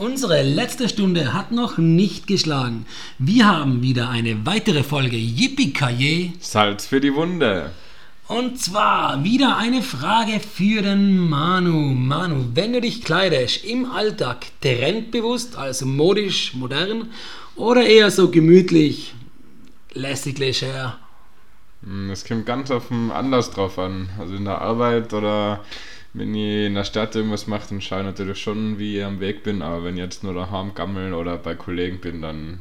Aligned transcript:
unsere 0.00 0.42
letzte 0.42 0.88
Stunde 0.88 1.34
hat 1.34 1.52
noch 1.52 1.76
nicht 1.76 2.26
geschlagen. 2.26 2.86
Wir 3.18 3.46
haben 3.46 3.82
wieder 3.82 4.08
eine 4.08 4.46
weitere 4.46 4.82
Folge 4.82 5.16
Yippie 5.16 6.32
Salz 6.40 6.86
für 6.86 7.00
die 7.00 7.14
Wunde. 7.14 7.70
Und 8.26 8.58
zwar 8.58 9.24
wieder 9.24 9.58
eine 9.58 9.82
Frage 9.82 10.40
für 10.40 10.80
den 10.80 11.28
Manu. 11.28 11.92
Manu, 11.94 12.46
wenn 12.54 12.72
du 12.72 12.80
dich 12.80 13.04
kleidest 13.04 13.62
im 13.64 13.90
Alltag 13.90 14.46
trendbewusst, 14.62 15.56
also 15.56 15.84
modisch, 15.84 16.54
modern 16.54 17.10
oder 17.56 17.84
eher 17.84 18.10
so 18.10 18.30
gemütlich, 18.30 19.14
lässig, 19.92 20.38
leger? 20.38 20.98
Hm, 21.82 22.10
es 22.10 22.24
kommt 22.24 22.46
ganz 22.46 22.70
auf 22.70 22.88
den 22.88 23.10
Anlass 23.10 23.50
drauf 23.50 23.78
an. 23.78 24.08
Also 24.18 24.34
in 24.34 24.46
der 24.46 24.62
Arbeit 24.62 25.12
oder 25.12 25.62
wenn 26.12 26.34
ich 26.34 26.66
in 26.66 26.74
der 26.74 26.84
Stadt 26.84 27.14
irgendwas 27.14 27.46
mache, 27.46 27.68
dann 27.70 27.80
schaue 27.80 28.00
ich 28.00 28.06
natürlich 28.06 28.38
schon, 28.38 28.78
wie 28.78 28.98
ich 28.98 29.04
am 29.04 29.20
Weg 29.20 29.42
bin. 29.42 29.62
Aber 29.62 29.84
wenn 29.84 29.96
ich 29.96 30.02
jetzt 30.02 30.24
nur 30.24 30.34
daheim 30.34 30.74
gammel 30.74 31.14
oder 31.14 31.36
bei 31.36 31.54
Kollegen 31.54 32.00
bin, 32.00 32.22
dann. 32.22 32.60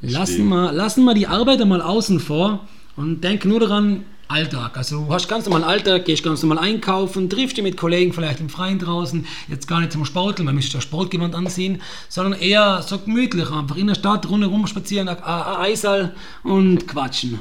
Lassen 0.00 0.48
wir, 0.48 0.72
lassen 0.72 1.04
wir 1.04 1.14
die 1.14 1.26
Arbeit 1.26 1.60
einmal 1.60 1.82
außen 1.82 2.20
vor 2.20 2.66
und 2.96 3.22
denk 3.22 3.44
nur 3.44 3.60
daran, 3.60 4.04
Alltag. 4.30 4.76
Also 4.76 5.04
du 5.04 5.12
hast 5.12 5.28
ganz 5.28 5.46
normal 5.46 5.64
Alltag, 5.64 6.04
gehst 6.04 6.22
ganz 6.22 6.42
normal 6.42 6.58
einkaufen, 6.58 7.28
triffst 7.28 7.56
dich 7.56 7.64
mit 7.64 7.76
Kollegen 7.76 8.12
vielleicht 8.12 8.40
im 8.40 8.48
Freien 8.48 8.78
draußen, 8.78 9.26
jetzt 9.48 9.66
gar 9.66 9.80
nicht 9.80 9.92
zum 9.92 10.04
Sporteln, 10.04 10.46
man 10.46 10.54
müsste 10.54 10.74
ja 10.74 10.80
Sportgewand 10.80 11.34
anziehen, 11.34 11.82
sondern 12.08 12.40
eher 12.40 12.80
so 12.82 12.98
gemütlich, 12.98 13.50
einfach 13.50 13.76
in 13.76 13.88
der 13.88 13.96
Stadt 13.96 14.28
rundherum 14.28 14.66
spazieren, 14.66 15.08
Eisal 15.08 16.14
und 16.44 16.86
quatschen. 16.86 17.40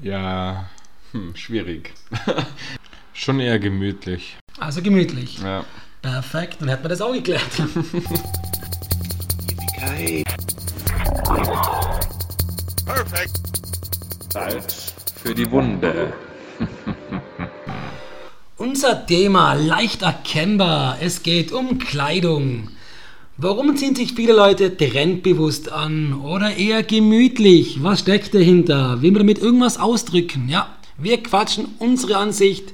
Ja, 0.00 0.68
hm, 1.12 1.34
schwierig. 1.34 1.92
Schon 3.18 3.40
eher 3.40 3.58
gemütlich. 3.58 4.36
Also 4.60 4.80
gemütlich. 4.80 5.40
Ja. 5.42 5.64
Perfekt, 6.00 6.58
dann 6.60 6.68
hätten 6.68 6.84
wir 6.84 6.88
das 6.88 7.00
auch 7.00 7.12
geklärt. 7.12 7.42
Perfekt. 12.86 13.40
Salz 14.32 14.94
für 15.20 15.34
die 15.34 15.50
Wunde. 15.50 16.12
Unser 18.56 19.04
Thema 19.04 19.54
leicht 19.54 20.02
erkennbar. 20.02 20.98
Es 21.00 21.24
geht 21.24 21.50
um 21.50 21.80
Kleidung. 21.80 22.68
Warum 23.36 23.76
ziehen 23.76 23.96
sich 23.96 24.12
viele 24.14 24.32
Leute 24.32 24.76
trendbewusst 24.76 25.72
an 25.72 26.14
oder 26.14 26.56
eher 26.56 26.84
gemütlich? 26.84 27.82
Was 27.82 27.98
steckt 28.00 28.32
dahinter? 28.32 29.02
Will 29.02 29.10
man 29.10 29.22
damit 29.22 29.40
irgendwas 29.40 29.76
ausdrücken? 29.76 30.48
Ja, 30.48 30.76
wir 30.96 31.20
quatschen 31.20 31.66
unsere 31.80 32.16
Ansicht 32.16 32.72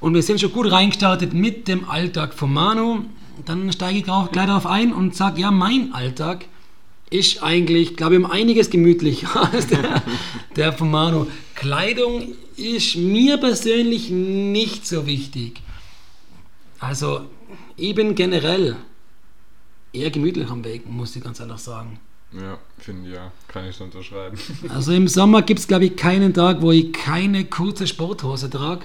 und 0.00 0.14
wir 0.14 0.22
sind 0.22 0.40
schon 0.40 0.52
gut 0.52 0.70
reingestartet 0.70 1.32
mit 1.32 1.68
dem 1.68 1.88
Alltag 1.88 2.34
von 2.34 2.52
Manu. 2.52 3.04
Dann 3.44 3.72
steige 3.72 3.98
ich 3.98 4.08
auch 4.08 4.32
gleich 4.32 4.46
darauf 4.46 4.66
ein 4.66 4.92
und 4.92 5.14
sage, 5.14 5.40
ja, 5.40 5.50
mein 5.50 5.92
Alltag 5.92 6.46
ist 7.10 7.42
eigentlich, 7.42 7.96
glaube 7.96 8.14
ich, 8.16 8.24
um 8.24 8.30
einiges 8.30 8.70
gemütlicher 8.70 9.52
als 9.52 9.68
der, 9.68 10.02
der 10.56 10.72
von 10.72 10.90
Manu. 10.90 11.26
Kleidung 11.54 12.34
ist 12.56 12.96
mir 12.96 13.36
persönlich 13.36 14.10
nicht 14.10 14.86
so 14.86 15.06
wichtig. 15.06 15.62
Also, 16.78 17.22
ich 17.76 17.94
bin 17.94 18.14
generell 18.14 18.76
eher 19.92 20.10
gemütlich 20.10 20.48
am 20.48 20.64
Weg, 20.64 20.88
muss 20.88 21.16
ich 21.16 21.22
ganz 21.22 21.40
ehrlich 21.40 21.58
sagen. 21.58 22.00
Ja, 22.32 22.58
finde 22.78 23.08
ich 23.08 23.14
ja. 23.14 23.32
Kann 23.48 23.66
ich 23.66 23.76
so 23.76 23.84
unterschreiben. 23.84 24.36
Also 24.68 24.92
im 24.92 25.08
Sommer 25.08 25.42
gibt 25.42 25.60
es, 25.60 25.68
glaube 25.68 25.86
ich, 25.86 25.96
keinen 25.96 26.34
Tag, 26.34 26.60
wo 26.60 26.72
ich 26.72 26.92
keine 26.92 27.44
kurze 27.44 27.86
Sporthose 27.86 28.50
trage. 28.50 28.84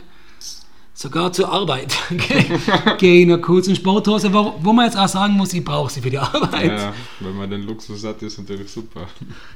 Sogar 1.01 1.33
zur 1.33 1.51
Arbeit 1.51 1.97
gehe 2.99 3.23
in 3.23 3.31
einer 3.31 3.41
kurzen 3.41 3.75
Sporthose, 3.75 4.31
wo, 4.31 4.53
wo 4.59 4.71
man 4.71 4.85
jetzt 4.85 4.95
auch 4.95 5.07
sagen 5.07 5.33
muss, 5.33 5.51
ich 5.51 5.63
brauche 5.63 5.91
sie 5.91 5.99
für 5.99 6.11
die 6.11 6.19
Arbeit. 6.19 6.79
Ja, 6.79 6.93
wenn 7.21 7.35
man 7.35 7.49
den 7.49 7.63
Luxus 7.63 8.03
hat, 8.03 8.21
ist 8.21 8.37
natürlich 8.37 8.69
super. 8.69 9.07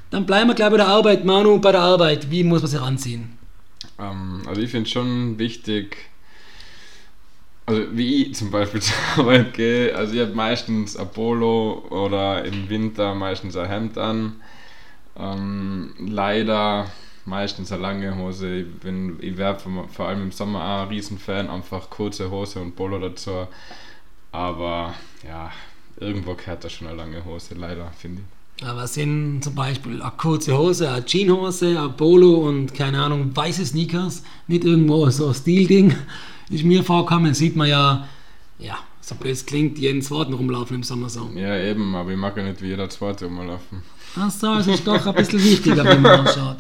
Dann 0.10 0.26
bleiben 0.26 0.50
wir, 0.50 0.56
glaube 0.56 0.78
ich, 0.78 0.80
bei 0.80 0.86
der 0.86 0.92
Arbeit. 0.92 1.24
Manu, 1.24 1.60
bei 1.60 1.72
der 1.72 1.82
Arbeit, 1.82 2.32
wie 2.32 2.44
muss 2.44 2.64
man 2.64 2.72
sich 2.72 2.82
anziehen? 2.82 3.38
Ähm, 4.00 4.42
also 4.48 4.60
ich 4.60 4.72
finde 4.72 4.90
schon 4.90 5.38
wichtig, 5.38 5.98
also 7.68 7.84
wie 7.92 8.24
ich 8.24 8.34
zum 8.34 8.50
Beispiel 8.50 8.82
zur 8.82 8.96
Arbeit 9.16 9.54
gehe, 9.54 9.96
also 9.96 10.16
ich 10.16 10.22
habe 10.22 10.34
meistens 10.34 10.98
ein 10.98 11.12
Polo 11.12 11.86
oder 11.92 12.44
im 12.44 12.70
Winter 12.70 13.14
meistens 13.14 13.56
ein 13.56 13.70
Hemd 13.70 14.00
an. 14.00 14.38
Ähm, 15.16 15.94
leider 16.00 16.88
meistens 17.26 17.72
eine 17.72 17.82
lange 17.82 18.18
Hose. 18.18 18.60
Ich, 18.60 18.80
bin, 18.80 19.18
ich 19.20 19.38
wäre 19.38 19.58
vor 19.60 20.08
allem 20.08 20.24
im 20.24 20.32
Sommer 20.32 20.60
auch 20.60 20.82
ein 20.84 20.88
Riesenfan, 20.90 21.50
einfach 21.50 21.90
kurze 21.90 22.32
Hose 22.32 22.60
und 22.62 22.76
Polo 22.76 23.00
dazu. 23.00 23.48
Aber 24.32 24.94
ja, 25.28 25.52
irgendwo 26.00 26.36
gehört 26.36 26.64
da 26.64 26.70
schon 26.70 26.88
eine 26.88 26.98
lange 26.98 27.24
Hose, 27.26 27.56
leider, 27.56 27.92
finde 27.98 28.22
ich. 28.22 28.66
Aber 28.66 28.88
sind 28.88 29.42
zum 29.44 29.54
Beispiel 29.54 30.02
eine 30.02 30.14
kurze 30.16 30.58
Hose, 30.58 30.90
eine 30.90 31.06
Jeanshose, 31.06 31.80
ein 31.80 31.98
Polo 31.98 32.48
und 32.48 32.74
keine 32.74 33.02
Ahnung, 33.02 33.36
weiße 33.36 33.66
Sneakers, 33.66 34.24
nicht 34.48 34.64
irgendwo 34.64 35.10
so 35.10 35.28
ein 35.28 35.34
Stilding, 35.34 35.94
ist 36.50 36.64
mir 36.64 36.84
vorkommen, 36.84 37.34
sieht 37.34 37.58
man 37.58 37.68
ja, 37.68 38.08
ja, 38.58 38.78
so 39.02 39.16
blöd 39.16 39.34
es 39.34 39.46
klingt, 39.46 39.78
jeden 39.78 40.02
zweiten 40.02 40.34
rumlaufen 40.34 40.78
im 40.78 40.84
Sommer 40.84 41.10
so. 41.10 41.30
Ja, 41.36 41.58
eben, 41.60 41.96
aber 41.96 42.12
ich 42.12 42.18
mag 42.18 42.38
ja 42.38 42.44
nicht 42.44 42.62
wie 42.62 42.68
jeder 42.68 42.90
zweite 42.90 43.26
rumlaufen. 43.26 43.84
Ach 44.16 44.32
so, 44.32 44.54
es 44.54 44.68
ist 44.68 44.88
doch 44.88 45.06
ein 45.06 45.16
bisschen 45.16 45.44
wichtiger, 45.44 45.84
wenn 45.84 46.02
man 46.02 46.20
anschaut. 46.26 46.58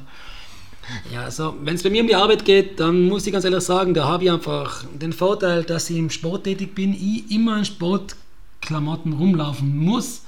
Ja, 1.12 1.23
also 1.23 1.56
wenn 1.62 1.75
es 1.75 1.84
bei 1.84 1.90
mir 1.90 2.01
um 2.01 2.07
die 2.07 2.16
Arbeit 2.16 2.46
geht, 2.46 2.79
dann 2.79 3.07
muss 3.07 3.25
ich 3.25 3.34
ganz 3.34 3.46
ehrlich 3.46 3.63
sagen, 3.63 3.94
da 3.94 4.06
habe 4.06 4.25
ich 4.25 4.31
einfach 4.31 4.84
den 4.94 5.13
Vorteil, 5.13 5.63
dass 5.63 5.90
ich 5.90 5.97
im 5.97 6.09
Sport 6.09 6.44
tätig 6.44 6.75
bin, 6.75 6.94
ich 6.94 7.31
immer 7.31 7.57
in 7.57 7.66
Sportklamotten 7.66 9.13
rumlaufen 9.13 9.78
muss, 9.78 10.24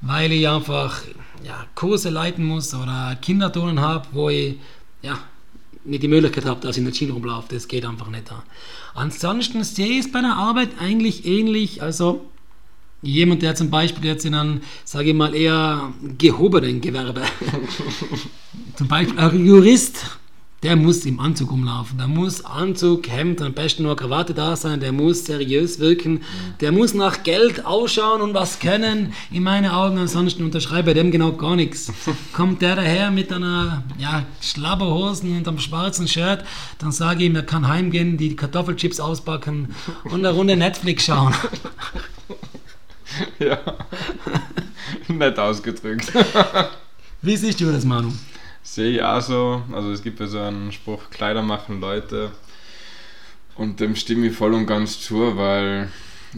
weil 0.00 0.32
ich 0.32 0.48
einfach 0.48 1.02
ja, 1.44 1.66
Kurse 1.74 2.10
leiten 2.10 2.44
muss 2.44 2.74
oder 2.74 3.16
Kinderturnen 3.20 3.80
habe, 3.80 4.06
wo 4.12 4.30
ich 4.30 4.56
ja, 5.02 5.18
nicht 5.84 6.02
die 6.02 6.08
Möglichkeit 6.08 6.44
habe, 6.44 6.60
dass 6.60 6.76
ich 6.76 6.78
in 6.78 6.84
der 6.84 6.92
Jeans 6.92 7.14
rumlaufe. 7.14 7.54
Das 7.54 7.68
geht 7.68 7.84
einfach 7.84 8.08
nicht. 8.08 8.24
Ansonsten 8.94 9.64
sehe 9.64 9.98
ich 9.98 10.06
es 10.06 10.12
bei 10.12 10.20
der 10.20 10.36
Arbeit 10.36 10.70
eigentlich 10.78 11.26
ähnlich. 11.26 11.82
Also 11.82 12.29
Jemand, 13.02 13.42
der 13.42 13.54
zum 13.54 13.70
Beispiel 13.70 14.04
jetzt 14.04 14.24
in 14.26 14.34
einem, 14.34 14.60
sage 14.84 15.10
ich 15.10 15.14
mal, 15.14 15.34
eher 15.34 15.92
gehobenen 16.18 16.80
Gewerbe, 16.80 17.22
zum 18.76 18.88
Beispiel 18.88 19.18
ein 19.18 19.46
Jurist, 19.46 20.18
der 20.62 20.76
muss 20.76 21.06
im 21.06 21.20
Anzug 21.20 21.52
rumlaufen. 21.52 21.96
Der 21.96 22.06
muss 22.06 22.44
Anzug, 22.44 23.08
Hemd, 23.08 23.40
am 23.40 23.54
besten 23.54 23.84
nur 23.84 23.96
Krawatte 23.96 24.34
da 24.34 24.56
sein, 24.56 24.80
der 24.80 24.92
muss 24.92 25.24
seriös 25.24 25.78
wirken, 25.78 26.20
der 26.60 26.70
muss 26.70 26.92
nach 26.92 27.22
Geld 27.22 27.64
ausschauen 27.64 28.20
und 28.20 28.34
was 28.34 28.58
können, 28.58 29.14
in 29.30 29.42
meinen 29.42 29.70
Augen. 29.70 29.96
Ansonsten 29.96 30.44
unterschreibe 30.44 30.92
dem 30.92 31.10
genau 31.10 31.32
gar 31.32 31.56
nichts. 31.56 31.90
Kommt 32.34 32.60
der 32.60 32.76
daher 32.76 33.10
mit 33.10 33.32
einer 33.32 33.84
ja, 33.98 34.26
Schlabberhosen 34.42 35.34
und 35.38 35.48
einem 35.48 35.58
schwarzen 35.58 36.06
Shirt, 36.06 36.44
dann 36.78 36.92
sage 36.92 37.20
ich 37.20 37.30
ihm, 37.30 37.36
er 37.36 37.42
kann 37.42 37.66
heimgehen, 37.66 38.18
die 38.18 38.36
Kartoffelchips 38.36 39.00
auspacken 39.00 39.74
und 40.04 40.26
eine 40.26 40.30
Runde 40.30 40.56
Netflix 40.56 41.06
schauen. 41.06 41.34
ja. 43.38 43.58
Nett 45.08 45.38
ausgedrückt. 45.38 46.12
Wie 47.22 47.36
siehst 47.36 47.60
du 47.60 47.70
das, 47.70 47.84
Manu? 47.84 48.12
Sehe 48.62 48.92
ich 48.92 49.02
auch 49.02 49.20
so. 49.20 49.62
Also 49.72 49.92
es 49.92 50.02
gibt 50.02 50.20
ja 50.20 50.26
so 50.26 50.40
einen 50.40 50.72
Spruch, 50.72 51.10
Kleider 51.10 51.42
machen 51.42 51.80
Leute. 51.80 52.30
Und 53.56 53.80
dem 53.80 53.96
stimme 53.96 54.28
ich 54.28 54.36
voll 54.36 54.54
und 54.54 54.66
ganz 54.66 55.00
zu, 55.00 55.36
weil 55.36 55.90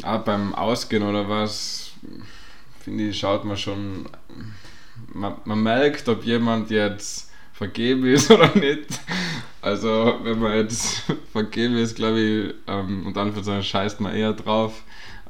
auch 0.03 0.21
beim 0.21 0.55
Ausgehen 0.55 1.03
oder 1.03 1.29
was, 1.29 1.93
finde 2.81 3.09
ich, 3.09 3.19
schaut 3.19 3.45
man 3.45 3.57
schon, 3.57 4.09
man, 5.13 5.35
man 5.45 5.63
merkt, 5.63 6.09
ob 6.09 6.25
jemand 6.25 6.71
jetzt 6.71 7.31
vergeben 7.53 8.07
ist 8.07 8.31
oder 8.33 8.55
nicht. 8.57 8.89
Also 9.61 10.19
wenn 10.23 10.41
man 10.41 10.55
jetzt 10.55 11.05
vergeben 11.31 11.77
ist, 11.77 11.95
glaube 11.95 12.21
ich, 12.21 12.55
ähm, 12.67 13.07
und 13.07 13.17
Anführungszeichen 13.17 13.63
scheißt 13.63 14.01
man 14.01 14.15
eher 14.15 14.33
drauf. 14.33 14.83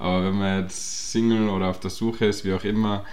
Aber 0.02 0.24
wenn 0.24 0.36
man 0.36 0.62
jetzt 0.62 1.12
Single 1.12 1.48
oder 1.48 1.68
auf 1.68 1.78
der 1.78 1.90
Suche 1.90 2.26
ist, 2.26 2.44
wie 2.44 2.52
auch 2.52 2.64
immer, 2.64 3.04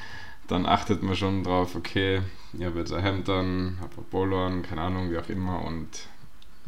dann 0.48 0.66
achtet 0.66 1.04
man 1.04 1.16
schon 1.16 1.44
drauf, 1.44 1.76
okay, 1.76 2.22
ich 2.58 2.66
habe 2.66 2.80
jetzt 2.80 2.92
ein 2.92 3.04
Hemd 3.04 3.30
an, 3.30 3.78
habe 3.80 3.94
ein 4.00 4.06
Polo 4.10 4.44
an, 4.44 4.64
keine 4.64 4.82
Ahnung, 4.82 5.12
wie 5.12 5.20
auch 5.20 5.30
immer 5.30 5.64
und 5.64 5.88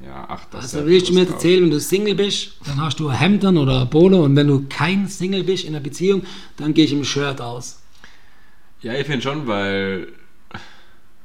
ja, 0.06 0.30
achte 0.30 0.60
Also 0.60 0.86
willst 0.86 1.10
du 1.10 1.14
mir 1.14 1.22
jetzt 1.22 1.32
erzählen, 1.32 1.64
wenn 1.64 1.72
du 1.72 1.80
Single 1.80 2.14
bist, 2.14 2.54
dann 2.66 2.80
hast 2.80 3.00
du 3.00 3.08
ein 3.08 3.18
Hemd 3.18 3.44
an 3.46 3.58
oder 3.58 3.82
ein 3.82 3.90
Polo 3.90 4.24
und 4.24 4.36
wenn 4.36 4.46
du 4.46 4.68
kein 4.70 5.08
Single 5.08 5.44
bist 5.44 5.64
in 5.64 5.74
einer 5.74 5.84
Beziehung, 5.84 6.22
dann 6.56 6.76
gehe 6.76 6.86
ich 6.86 6.94
im 6.94 7.04
Shirt 7.04 7.42
aus. 7.42 7.82
Ja, 8.84 8.94
ich 8.94 9.08
finde 9.08 9.24
schon, 9.24 9.48
weil 9.48 10.08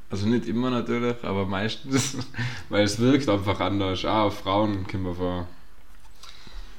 also 0.09 0.27
nicht 0.27 0.47
immer 0.47 0.71
natürlich, 0.71 1.17
aber 1.23 1.45
meistens, 1.45 2.17
weil 2.71 2.85
es 2.85 2.99
wirkt 2.99 3.29
einfach 3.29 3.61
anders. 3.61 4.07
Auch 4.07 4.29
auf 4.29 4.39
Frauen 4.39 4.87
kommen 4.87 5.05
wir 5.05 5.15
vor. 5.15 5.49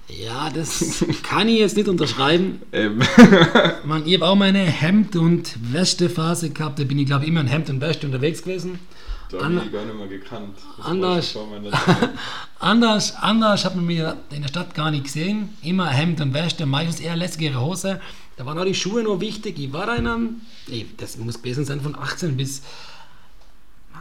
Ja, 0.09 0.50
das 0.50 1.04
kann 1.24 1.50
ich 1.50 1.59
jetzt 1.59 1.75
nicht 1.75 1.89
unterschreiben. 1.89 2.62
Ähm. 2.71 3.01
Man, 3.86 4.07
ich 4.07 4.13
habe 4.15 4.27
auch 4.27 4.36
meine 4.36 4.59
Hemd- 4.59 5.15
und 5.18 5.56
Wäschephase 5.74 6.51
gehabt. 6.51 6.80
Da 6.80 6.86
bin 6.86 6.98
ich, 6.98 7.06
glaube 7.06 7.25
ich, 7.25 7.30
immer 7.30 7.42
in 7.42 7.48
Hemd 7.48 7.69
und 7.69 7.81
Wäsche 7.81 8.06
unterwegs 8.06 8.42
gewesen. 8.42 8.80
Da 9.30 9.44
habe 9.44 9.62
ich 9.65 9.71
gar 9.71 9.83
nicht 9.83 9.98
mehr 9.98 10.07
gekannt. 10.07 10.57
Das 10.77 10.86
anders, 10.86 11.38
anders, 12.59 13.15
anders 13.18 13.65
hat 13.65 13.75
man 13.75 13.86
mir 13.86 14.15
in 14.31 14.42
der 14.42 14.48
Stadt 14.48 14.74
gar 14.74 14.92
nicht 14.92 15.04
gesehen. 15.04 15.50
Immer 15.62 15.88
Hemd 15.88 16.21
und 16.21 16.33
Wäsche, 16.33 16.65
meistens 16.65 17.01
eher 17.01 17.18
lässigere 17.18 17.60
Hose. 17.60 18.00
Da 18.38 18.45
waren 18.45 18.57
auch 18.57 18.65
die 18.65 18.75
Schuhe 18.75 19.03
nur 19.03 19.19
wichtig. 19.19 19.60
Ich 19.60 19.74
war 19.74 19.88
da 19.88 19.95
in 19.95 20.07
einem, 20.07 20.42
ey, 20.69 20.86
das 20.95 21.18
muss 21.18 21.42
gewesen 21.42 21.65
sein 21.65 21.81
von 21.81 21.95
18 21.95 22.38
bis 22.38 22.62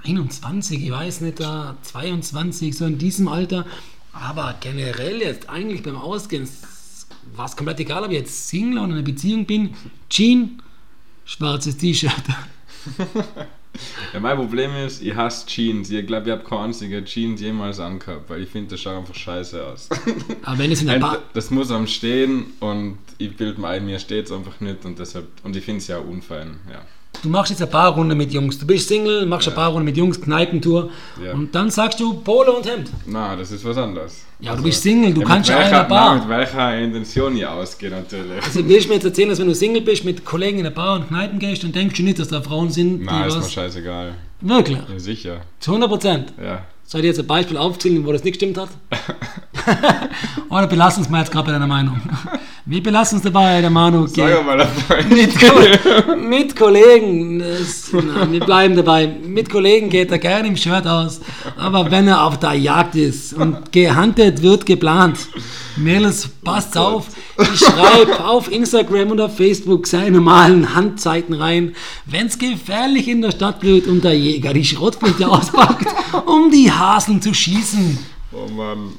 21, 0.05 0.85
ich 0.85 0.91
weiß 0.91 1.23
nicht, 1.23 1.41
da 1.41 1.77
22, 1.83 2.77
so 2.77 2.85
in 2.85 2.99
diesem 2.99 3.27
Alter. 3.27 3.67
Aber 4.21 4.55
generell 4.61 5.21
jetzt 5.21 5.49
eigentlich 5.49 5.83
beim 5.83 5.97
Ausgehen 5.97 6.49
war 7.35 7.47
es 7.47 7.57
komplett 7.57 7.81
egal, 7.81 8.05
ob 8.05 8.11
ich 8.11 8.19
jetzt 8.19 8.49
Single 8.49 8.79
oder 8.79 8.87
in 8.87 8.93
einer 8.93 9.03
Beziehung 9.03 9.47
bin. 9.47 9.75
Jean, 10.09 10.63
schwarzes 11.25 11.77
T-Shirt. 11.77 12.13
Ja, 14.13 14.21
mein 14.21 14.37
Problem 14.37 14.75
ist, 14.75 15.03
ich 15.03 15.15
hasse 15.15 15.47
Jeans. 15.47 15.91
Ich 15.91 16.07
glaube, 16.07 16.27
ich 16.27 16.33
habe 16.33 16.45
keine 16.45 16.63
einzige 16.63 17.05
Jeans 17.05 17.41
jemals 17.41 17.81
angehabt, 17.81 18.31
weil 18.31 18.43
ich 18.43 18.49
finde, 18.49 18.71
das 18.71 18.81
schaut 18.81 18.97
einfach 18.97 19.15
scheiße 19.15 19.65
aus. 19.65 19.89
Aber 20.43 20.59
wenn 20.59 20.73
es 20.73 20.81
in 20.81 20.89
der 20.89 20.99
Bar. 20.99 21.23
Das 21.35 21.51
muss 21.51 21.71
am 21.71 21.87
Stehen 21.87 22.55
und 22.61 22.99
ich 23.19 23.37
bilde 23.37 23.61
mir 23.61 23.69
ein, 23.69 23.85
mir 23.85 23.99
steht 23.99 24.27
es 24.27 24.33
einfach 24.33 24.61
nicht 24.61 24.85
und 24.85 24.99
deshalb, 24.99 25.27
und 25.43 25.57
ich 25.57 25.65
finde 25.65 25.79
es 25.79 25.89
ja 25.89 25.99
unfein, 25.99 26.59
ja. 26.71 26.83
Du 27.27 27.33
machst 27.33 27.51
jetzt 27.51 27.61
eine 27.61 27.69
paar 27.69 27.93
Runden 27.93 28.17
mit 28.17 28.33
Jungs. 28.33 28.57
Du 28.57 28.65
bist 28.65 28.87
Single, 28.87 29.27
machst 29.27 29.49
ja. 29.49 29.53
ein 29.53 29.57
paar 29.57 29.71
Runden 29.71 29.85
mit 29.85 29.97
Jungs, 29.97 30.21
Kneipentour 30.21 30.91
ja. 31.21 31.33
und 31.33 31.53
dann 31.53 31.71
sagst 31.71 31.99
du 31.99 32.15
Polo 32.15 32.59
und 32.59 32.71
Hemd. 32.71 32.89
Na, 33.05 33.35
das 33.35 33.51
ist 33.51 33.65
was 33.65 33.77
anderes. 33.77 34.25
Ja, 34.39 34.53
also, 34.53 34.63
du 34.63 34.69
bist 34.69 34.81
Single, 34.81 35.13
du 35.13 35.23
ja, 35.23 35.27
kannst 35.27 35.51
ja 35.51 35.59
eine 35.59 35.89
Bar. 35.89 36.15
Na, 36.15 36.21
mit 36.21 36.29
welcher 36.29 36.79
Intention 36.79 37.37
ich 37.37 37.45
ausgehe 37.45 37.91
natürlich. 37.91 38.41
Also 38.45 38.69
willst 38.69 38.85
du 38.85 38.91
mir 38.91 38.95
jetzt 38.95 39.07
erzählen, 39.07 39.31
dass 39.31 39.41
wenn 39.41 39.49
du 39.49 39.57
Single 39.57 39.83
bist, 39.83 40.05
mit 40.05 40.25
Kollegen 40.25 40.59
in 40.59 40.65
der 40.65 40.71
Bar 40.71 41.01
und 41.01 41.09
Kneipen 41.09 41.41
gehst, 41.41 41.65
dann 41.65 41.73
denkst 41.73 41.97
du 41.97 42.05
nicht, 42.05 42.21
dass 42.21 42.29
da 42.29 42.41
Frauen 42.41 42.71
sind, 42.71 43.01
die 43.01 43.07
Nein, 43.07 43.27
ist 43.27 43.37
mir 43.37 43.43
scheißegal. 43.43 44.15
Wirklich? 44.43 44.79
Ja, 44.89 44.99
sicher. 45.01 45.41
Zu 45.59 45.73
100 45.73 45.91
Prozent? 45.91 46.33
Ja. 46.41 46.65
Soll 46.85 47.01
ich 47.01 47.09
jetzt 47.09 47.19
ein 47.19 47.27
Beispiel 47.27 47.57
aufzählen, 47.57 48.07
wo 48.07 48.13
das 48.13 48.23
nicht 48.23 48.35
gestimmt 48.35 48.57
hat? 48.57 48.69
Oder 50.49 50.67
belassen 50.67 51.03
uns 51.03 51.11
mal 51.11 51.21
jetzt 51.21 51.31
gerade 51.31 51.47
bei 51.47 51.53
deiner 51.53 51.67
Meinung? 51.67 52.01
Wir 52.69 52.83
belassen 52.83 53.17
uns 53.17 53.25
dabei, 53.25 53.61
der 53.61 53.71
Manu. 53.71 54.09
Sag 54.09 54.45
mal 54.45 54.59
dabei. 54.59 55.05
Mit, 55.05 56.19
mit 56.29 56.57
Kollegen, 56.57 57.39
das, 57.39 57.93
nein, 57.93 58.33
wir 58.33 58.41
bleiben 58.41 58.75
dabei. 58.75 59.07
Mit 59.07 59.49
Kollegen 59.51 59.89
geht 59.89 60.11
er 60.11 60.19
gerne 60.19 60.49
im 60.49 60.57
Shirt 60.57 60.85
aus. 60.85 61.21
Aber 61.57 61.93
wenn 61.93 62.09
er 62.09 62.25
auf 62.25 62.41
der 62.41 62.55
Jagd 62.55 62.97
ist 62.97 63.35
und 63.35 63.71
gehandelt 63.71 64.43
wird, 64.43 64.67
geplant, 64.67 65.29
Mädels, 65.77 66.29
passt 66.43 66.77
auf. 66.77 67.07
Ich 67.39 67.61
schreibe 67.61 68.25
auf 68.25 68.51
Instagram 68.51 69.13
und 69.13 69.21
auf 69.21 69.37
Facebook 69.37 69.87
seine 69.87 70.11
normalen 70.11 70.75
Handzeiten 70.75 71.35
rein. 71.35 71.77
Wenn 72.05 72.27
es 72.27 72.37
gefährlich 72.37 73.07
in 73.07 73.23
der 73.23 73.31
Stadt 73.31 73.63
wird 73.63 73.87
und 73.87 74.03
der 74.03 74.19
Jäger 74.19 74.53
die 74.53 74.65
Schrotflinte 74.65 75.29
auspackt, 75.29 75.87
um 76.27 76.51
die 76.51 76.73
Haseln 76.73 77.23
zu 77.23 77.33
schießen. 77.33 77.99
Oh 78.33 78.51
Mann. 78.51 78.95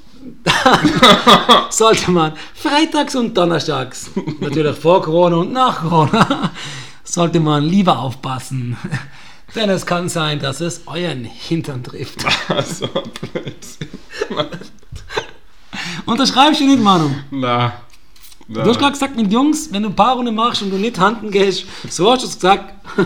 sollte 1.69 2.11
man 2.11 2.33
freitags 2.53 3.15
und 3.15 3.37
donnerstags, 3.37 4.11
natürlich 4.39 4.77
vor 4.77 5.01
Corona 5.01 5.37
und 5.37 5.53
nach 5.53 5.81
Corona, 5.81 6.51
sollte 7.03 7.39
man 7.39 7.63
lieber 7.63 7.99
aufpassen. 7.99 8.77
Denn 9.55 9.69
es 9.69 9.85
kann 9.85 10.09
sein, 10.09 10.39
dass 10.39 10.61
es 10.61 10.81
euren 10.87 11.23
Hintern 11.23 11.83
trifft. 11.83 12.21
so 12.65 12.87
Blödsinn. 12.87 13.87
Unterschreibst 16.05 16.61
du 16.61 16.65
nicht, 16.65 16.81
Manu? 16.81 17.09
Na. 17.31 17.73
Na. 18.47 18.63
Du 18.63 18.69
hast 18.69 18.79
gerade 18.79 18.93
gesagt, 18.93 19.17
mit 19.17 19.31
Jungs, 19.31 19.71
wenn 19.73 19.83
du 19.83 19.89
ein 19.89 19.95
paar 19.95 20.15
Runden 20.15 20.33
machst 20.33 20.61
und 20.61 20.69
du 20.69 20.77
nicht 20.77 20.97
handen 20.97 21.31
gehst, 21.31 21.65
so 21.89 22.11
hast 22.11 22.23
du 22.23 22.27
es 22.27 22.35
gesagt, 22.35 22.73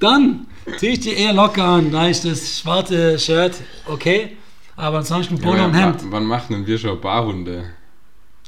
dann 0.00 0.46
zieh 0.78 0.88
ich 0.88 1.00
dir 1.00 1.14
eher 1.14 1.32
locker 1.32 1.64
an. 1.64 1.90
Da 1.90 2.06
ist 2.06 2.24
das 2.24 2.58
schwarze 2.58 3.18
Shirt, 3.18 3.56
okay? 3.86 4.36
Aber 4.76 4.98
ansonsten 4.98 5.38
Polo 5.38 5.56
ja, 5.56 5.66
und 5.66 5.74
Hemd. 5.74 6.00
Wann 6.10 6.24
machen 6.24 6.52
denn 6.54 6.66
wir 6.66 6.78
schon 6.78 7.00
Barhunde? 7.00 7.70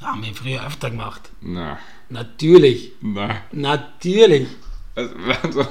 Haben 0.01 0.23
wir 0.23 0.33
früher 0.33 0.65
öfter 0.65 0.89
gemacht. 0.89 1.29
Na. 1.41 1.77
Natürlich. 2.09 2.91
Na. 3.01 3.37
Natürlich. 3.51 4.47
Also, 4.95 5.13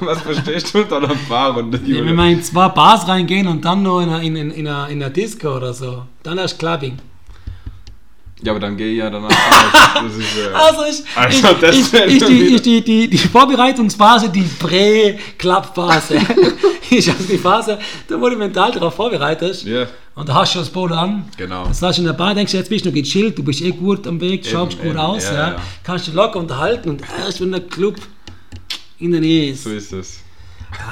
was 0.01 0.21
verstehst 0.21 0.75
du 0.75 0.83
unter 0.83 0.99
einer 0.99 1.15
Barrunde? 1.29 1.81
Ja, 1.87 2.05
wenn 2.05 2.15
wir 2.15 2.29
in 2.29 2.43
zwei 2.43 2.69
Bars 2.69 3.09
reingehen 3.09 3.47
und 3.49 3.65
dann 3.65 3.83
noch 3.83 4.01
in 4.01 4.11
einer, 4.11 4.23
in, 4.23 4.37
in, 4.37 4.51
in 4.51 4.67
in 4.67 4.67
einer 4.67 5.11
Disco 5.11 5.56
oder 5.56 5.73
so, 5.73 6.05
dann 6.23 6.39
erst 6.39 6.59
Clubbing. 6.59 6.99
Ja, 8.44 8.52
aber 8.52 8.61
dann 8.61 8.76
gehe 8.76 8.93
ich 8.93 8.99
ja 8.99 9.08
danach 9.08 9.31
raus. 9.96 10.12
Ist, 10.19 10.37
äh, 10.37 10.52
also 10.52 10.82
ich, 10.85 11.17
also 11.17 11.67
ich, 11.69 11.93
ich, 11.93 12.14
ich, 12.14 12.25
die, 12.25 12.61
die, 12.61 12.85
die, 12.85 13.08
die 13.08 13.19
Vorbereitungsphase, 13.19 14.29
die 14.29 14.43
Prä-Club-Phase. 14.43 16.17
ist 16.91 17.08
also 17.08 17.25
die 17.25 17.38
Phase, 17.38 17.79
da 18.06 18.20
wo 18.20 18.29
du 18.29 18.37
mental 18.37 18.73
darauf 18.73 18.94
vorbereitest. 18.94 19.64
Yeah. 19.67 19.88
Und 20.14 20.29
da 20.29 20.35
hast 20.35 20.55
du 20.55 20.58
das 20.61 20.70
Boot 20.70 20.93
an. 20.93 21.25
Genau. 21.37 21.64
Dann 21.64 21.75
sagst 21.75 21.99
du 21.99 22.02
in 22.02 22.06
der 22.06 22.12
Bar, 22.12 22.35
denkst 22.35 22.52
du, 22.52 22.58
jetzt 22.58 22.69
bist 22.69 22.85
du 22.85 22.91
noch 22.91 22.94
gechillt, 22.94 23.37
du 23.38 23.43
bist 23.43 23.62
eh 23.62 23.70
gut 23.70 24.06
am 24.06 24.20
Weg, 24.20 24.46
schaust 24.46 24.75
eben, 24.75 24.82
gut 24.82 24.91
eben. 24.93 24.99
aus, 24.99 25.25
ja, 25.25 25.32
ja. 25.32 25.49
ja, 25.50 25.56
kannst 25.82 26.06
dich 26.06 26.14
locker 26.14 26.38
unterhalten 26.38 26.91
und 26.91 27.02
erst 27.19 27.41
wenn 27.41 27.50
der 27.50 27.62
Club 27.62 27.96
in 28.99 29.11
der 29.11 29.20
Nähe 29.20 29.52
ist. 29.52 29.64
So 29.64 29.70
ist 29.70 29.93
es. 29.93 30.20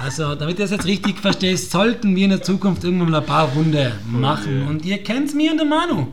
Also, 0.03 0.35
damit 0.35 0.59
du 0.59 0.63
das 0.63 0.71
jetzt 0.71 0.87
richtig 0.87 1.19
verstehst, 1.19 1.71
sollten 1.71 2.15
wir 2.15 2.25
in 2.25 2.31
der 2.31 2.43
Zukunft 2.43 2.85
irgendwann 2.85 3.11
mal 3.11 3.21
ein 3.21 3.27
paar 3.27 3.49
Runde 3.49 3.93
machen. 4.07 4.65
Oh, 4.67 4.71
und 4.71 4.85
ihr 4.85 5.03
kennt 5.03 5.35
mir 5.35 5.53
und 5.53 5.59
der 5.59 5.67
Manu. 5.67 6.09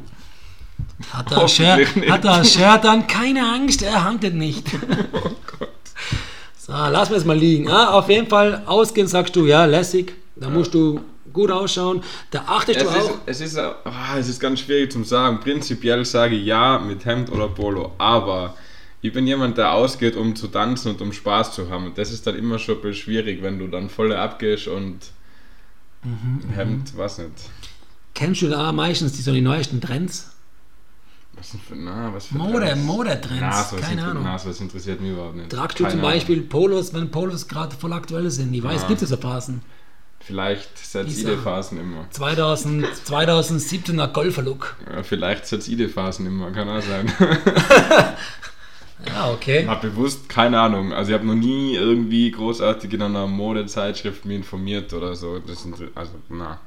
Hat 1.14 1.32
er, 1.32 1.48
Shirt, 1.48 1.88
hat 2.10 2.26
er 2.26 2.44
Shirt 2.44 2.86
an? 2.86 3.08
Keine 3.08 3.54
Angst, 3.54 3.82
er 3.82 4.04
handelt 4.04 4.36
nicht. 4.36 4.68
Oh 5.14 5.32
Gott. 5.60 5.70
So, 6.58 6.74
lass 6.74 7.10
mir 7.10 7.16
es 7.16 7.26
mal 7.26 7.38
liegen. 7.38 7.70
Ah, 7.70 7.92
auf 7.92 8.10
jeden 8.10 8.28
Fall 8.28 8.64
ausgehen, 8.66 9.08
sagst 9.08 9.36
du, 9.36 9.46
ja, 9.46 9.66
lässig. 9.66 10.14
Da 10.36 10.48
ja. 10.48 10.54
musst 10.54 10.74
du 10.74 11.02
gut 11.34 11.52
ausschauen. 11.52 12.04
Da 12.32 12.44
achtest 12.48 12.80
es 12.80 12.84
du 12.84 12.90
auch. 12.90 13.18
es, 13.26 13.42
ist, 13.42 13.58
oh, 13.58 14.18
es 14.18 14.30
ist 14.30 14.40
ganz 14.40 14.60
schwierig 14.60 14.92
zu 14.92 15.04
sagen. 15.04 15.40
Prinzipiell 15.40 16.06
sage 16.06 16.36
ich 16.36 16.46
ja 16.46 16.80
mit 16.80 17.06
Hemd 17.06 17.32
oder 17.32 17.48
Polo, 17.48 17.94
aber 17.98 18.56
ich 19.02 19.14
bin 19.14 19.26
jemand, 19.28 19.58
der 19.58 19.74
ausgeht, 19.74 20.16
um 20.16 20.36
zu 20.36 20.48
tanzen 20.48 20.92
und 20.92 21.02
um 21.02 21.14
Spaß 21.14 21.54
zu 21.54 21.70
haben. 21.70 21.94
Das 21.96 22.12
ist 22.12 22.28
dann 22.28 22.36
immer 22.36 22.60
schon 22.60 22.76
ein 22.76 22.82
bisschen 22.82 23.04
schwierig, 23.04 23.42
wenn 23.42 23.58
du 23.58 23.68
dann 23.68 23.90
voll 23.90 24.14
abgehst 24.14 24.68
und 24.68 25.00
mhm, 26.04 26.50
Hemd, 26.54 26.94
mhm. 26.94 26.98
was 26.98 27.18
nicht. 27.18 27.32
Kennst 28.14 28.42
du 28.42 28.50
da 28.50 28.72
meistens 28.72 29.14
die, 29.14 29.22
so 29.22 29.32
die 29.32 29.42
neuesten 29.42 29.80
Trends? 29.80 30.32
Was 31.40 31.56
für, 31.68 31.76
na, 31.76 32.14
was 32.14 32.28
für 32.28 32.38
Mode, 32.38 32.60
Trends? 32.60 32.84
Modetrends, 32.84 33.72
na, 33.72 33.80
keine 33.80 34.04
Ahnung. 34.04 34.24
Na, 34.24 34.38
das 34.38 34.60
interessiert 34.60 35.00
mich 35.00 35.12
überhaupt 35.12 35.36
nicht. 35.36 35.50
Tragst 35.50 35.80
du 35.80 35.84
keine 35.84 35.96
zum 35.96 36.02
Beispiel 36.02 36.42
Polos, 36.42 36.94
wenn 36.94 37.10
Polos 37.12 37.48
gerade 37.48 37.76
voll 37.76 37.94
aktuell 37.94 38.30
sind? 38.30 38.54
Ich 38.54 38.62
weiß, 38.62 38.82
ja. 38.82 38.88
gibt 38.90 39.02
es 39.02 39.10
so 39.10 39.18
Phasen. 39.18 39.62
Vielleicht 40.20 40.78
setzt 40.78 41.18
Ide-Phasen 41.18 41.80
immer. 41.80 42.06
2000, 42.12 42.86
2017er 42.86 44.08
Golfer-Look. 44.08 44.76
Ja, 44.94 45.02
vielleicht 45.04 45.48
setzt 45.48 45.70
Ide-Phasen 45.70 46.26
immer, 46.26 46.52
kann 46.52 46.68
auch 46.70 46.82
sein. 46.82 47.12
ja, 49.08 49.32
okay. 49.32 49.66
Hab 49.66 49.82
bewusst 49.82 50.28
keine 50.28 50.60
Ahnung. 50.60 50.92
Also 50.94 51.12
ich 51.12 51.18
habe 51.18 51.26
noch 51.26 51.36
nie 51.36 51.76
irgendwie 51.76 52.30
großartig 52.32 52.94
in 52.94 53.02
einer 53.02 53.28
Modezeitschrift 53.28 54.26
mich 54.26 54.38
informiert 54.38 54.94
oder 54.94 55.16
so. 55.16 55.40
Das 55.40 55.64
sind, 55.64 55.76
also, 55.96 56.12
na. 56.28 56.60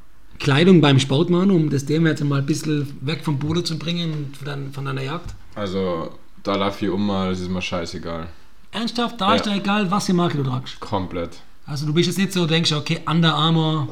Kleidung 0.42 0.80
beim 0.80 0.98
Sportmann, 0.98 1.52
um 1.52 1.70
das 1.70 1.84
Thema 1.84 2.08
jetzt 2.08 2.24
mal 2.24 2.40
ein 2.40 2.46
bisschen 2.46 2.98
weg 3.00 3.24
vom 3.24 3.38
Bruder 3.38 3.64
zu 3.64 3.78
bringen, 3.78 4.32
von, 4.42 4.72
von 4.72 4.84
deiner 4.84 5.02
Jagd? 5.02 5.34
Also, 5.54 6.10
da 6.42 6.56
laufe 6.56 6.84
ich 6.84 6.90
um 6.90 7.06
mal, 7.06 7.30
das 7.30 7.40
ist 7.40 7.48
mir 7.48 7.62
scheißegal. 7.62 8.26
Ernsthaft, 8.72 9.20
da 9.20 9.28
ja. 9.28 9.34
ist 9.36 9.46
dir 9.46 9.54
egal, 9.54 9.88
was 9.88 10.06
für 10.06 10.14
Marke 10.14 10.38
du 10.38 10.42
tragst? 10.42 10.80
Komplett. 10.80 11.38
Also 11.64 11.86
du 11.86 11.94
bist 11.94 12.08
jetzt 12.08 12.18
nicht 12.18 12.32
so, 12.32 12.44
denkst 12.46 12.72
okay, 12.72 13.00
Under 13.06 13.32
Armour, 13.34 13.88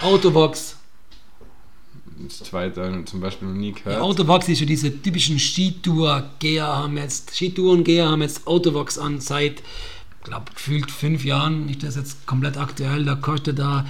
Autobox. 0.00 0.76
Das 2.18 2.40
zweite 2.40 3.02
zum 3.06 3.20
Beispiel 3.20 3.48
noch 3.48 3.54
nie 3.54 3.72
gehört. 3.72 3.96
Ja, 3.96 4.02
Autobox 4.02 4.48
ist 4.48 4.58
so 4.58 4.66
diese 4.66 5.02
typischen 5.02 5.38
Skitour-Geher 5.38 6.66
haben 6.66 6.98
jetzt, 6.98 7.34
Skitouren-Geher 7.34 8.10
haben 8.10 8.20
jetzt 8.20 8.46
Autobox 8.46 8.98
an 8.98 9.20
seit, 9.20 9.62
glaube 10.22 10.52
gefühlt 10.54 10.90
fünf 10.90 11.24
Jahren, 11.24 11.70
ist 11.70 11.82
das 11.82 11.96
jetzt 11.96 12.26
komplett 12.26 12.58
aktuell, 12.58 13.06
da 13.06 13.14
kostet 13.14 13.58
da 13.58 13.86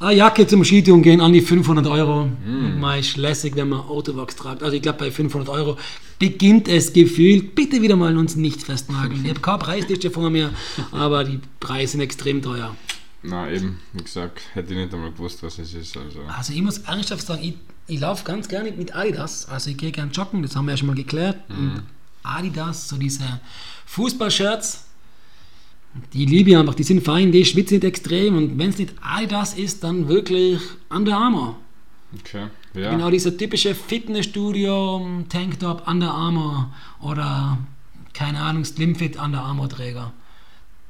eine 0.00 0.16
Jacke 0.16 0.46
zum 0.46 0.64
Skitouren 0.64 1.02
gehen 1.02 1.20
an 1.20 1.32
die 1.32 1.40
500 1.40 1.86
Euro. 1.86 2.26
Mm. 2.26 2.80
Mal 2.80 3.00
ist 3.00 3.16
lässig, 3.16 3.56
wenn 3.56 3.68
man 3.68 3.80
Autobox 3.80 4.36
tragt. 4.36 4.62
Also 4.62 4.76
ich 4.76 4.82
glaube 4.82 4.98
bei 4.98 5.10
500 5.10 5.48
Euro 5.48 5.76
beginnt 6.18 6.68
es 6.68 6.92
gefühlt. 6.92 7.54
Bitte 7.54 7.80
wieder 7.80 7.96
mal 7.96 8.16
uns 8.16 8.36
nicht 8.36 8.62
festnageln. 8.62 9.24
Ich 9.24 9.30
habe 9.30 9.40
keine 9.40 9.58
Preisliste 9.58 10.10
vor 10.10 10.30
mir, 10.30 10.50
aber 10.92 11.24
die 11.24 11.40
Preise 11.60 11.92
sind 11.92 12.00
extrem 12.00 12.42
teuer. 12.42 12.74
Na 13.22 13.50
eben, 13.50 13.80
wie 13.92 14.04
gesagt, 14.04 14.42
hätte 14.52 14.74
ich 14.74 14.78
nicht 14.78 14.92
einmal 14.92 15.10
gewusst, 15.10 15.42
was 15.42 15.58
es 15.58 15.72
ist. 15.72 15.96
Also, 15.96 16.20
also 16.36 16.52
ich 16.52 16.60
muss 16.60 16.78
ernsthaft 16.78 17.26
sagen, 17.26 17.42
ich, 17.42 17.54
ich 17.86 18.00
laufe 18.00 18.24
ganz 18.24 18.48
gerne 18.48 18.70
mit 18.72 18.94
Adidas. 18.94 19.48
Also 19.48 19.70
ich 19.70 19.78
gehe 19.78 19.92
gerne 19.92 20.12
joggen, 20.12 20.42
das 20.42 20.54
haben 20.54 20.66
wir 20.66 20.72
ja 20.72 20.76
schon 20.76 20.88
mal 20.88 20.96
geklärt. 20.96 21.38
Mhm. 21.48 21.56
Und 21.56 21.82
Adidas, 22.22 22.88
so 22.88 22.96
diese 22.96 23.40
Fußballshirts, 23.86 24.84
die 26.12 26.26
liebe 26.26 26.50
ich 26.50 26.56
einfach, 26.56 26.74
die 26.74 26.82
sind 26.82 27.04
fein, 27.04 27.32
die 27.32 27.44
schwitzen 27.44 27.76
nicht 27.76 27.84
extrem 27.84 28.36
und 28.36 28.58
wenn 28.58 28.70
es 28.70 28.78
nicht 28.78 28.94
Adidas 29.00 29.54
ist, 29.54 29.84
dann 29.84 30.08
wirklich 30.08 30.60
Under 30.90 31.16
Armour. 31.16 31.56
Okay, 32.18 32.46
ja. 32.74 32.90
Genau 32.90 33.10
dieser 33.10 33.36
typische 33.36 33.74
Fitnessstudio, 33.74 35.24
Tanktop, 35.28 35.86
Under 35.86 36.12
Armour 36.12 36.72
oder 37.00 37.58
keine 38.12 38.40
Ahnung, 38.40 38.64
Slimfit 38.64 39.18
Under 39.20 39.42
Armour 39.42 39.68
Träger. 39.68 40.12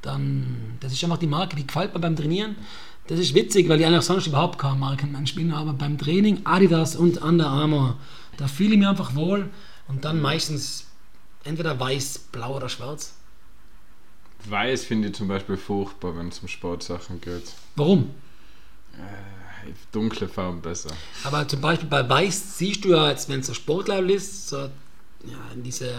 Dann, 0.03 0.77
das 0.81 0.93
ist 0.93 1.03
einfach 1.03 1.19
die 1.19 1.27
Marke, 1.27 1.57
die 1.57 1.67
gefällt 1.67 1.95
mir 1.95 2.01
beim 2.01 2.17
Trainieren. 2.17 2.57
Das 3.07 3.19
ist 3.19 3.35
witzig, 3.35 3.69
weil 3.69 3.81
ich 3.81 3.87
eigentlich 3.87 4.03
sonst 4.03 4.27
überhaupt 4.27 4.59
keine 4.59 4.77
Markenmensch 4.77 5.35
bin, 5.35 5.53
aber 5.53 5.75
beim 5.75 5.99
Training 5.99 6.41
Adidas 6.45 6.97
und 6.97 7.23
Under 7.23 7.49
Armour, 7.49 7.97
da 8.37 8.47
fühle 8.49 8.73
ich 8.73 8.79
mich 8.79 8.89
einfach 8.89 9.15
wohl 9.15 9.51
und 9.89 10.05
dann 10.05 10.21
meistens 10.21 10.87
entweder 11.45 11.79
weiß, 11.79 12.19
blau 12.33 12.57
oder 12.57 12.69
schwarz. 12.71 13.15
Weiß 14.49 14.85
finde 14.85 15.09
ich 15.09 15.15
zum 15.15 15.29
Beispiel 15.29 15.57
furchtbar, 15.57 16.17
wenn 16.17 16.29
es 16.29 16.39
um 16.41 16.49
Sportsachen 16.49 17.21
geht. 17.21 17.53
Warum? 17.77 18.11
Äh, 18.93 19.71
dunkle 19.93 20.29
Farben 20.29 20.61
besser. 20.61 20.91
Aber 21.25 21.47
zum 21.49 21.61
Beispiel 21.61 21.89
bei 21.89 22.09
Weiß 22.09 22.59
siehst 22.59 22.85
du 22.85 22.91
ja, 22.91 23.05
als 23.05 23.29
wenn 23.29 23.41
es 23.41 23.49
ein 23.49 23.55
Sportleibel 23.55 24.11
ist, 24.11 24.49
so, 24.49 24.59
ja, 24.59 25.39
diese 25.57 25.95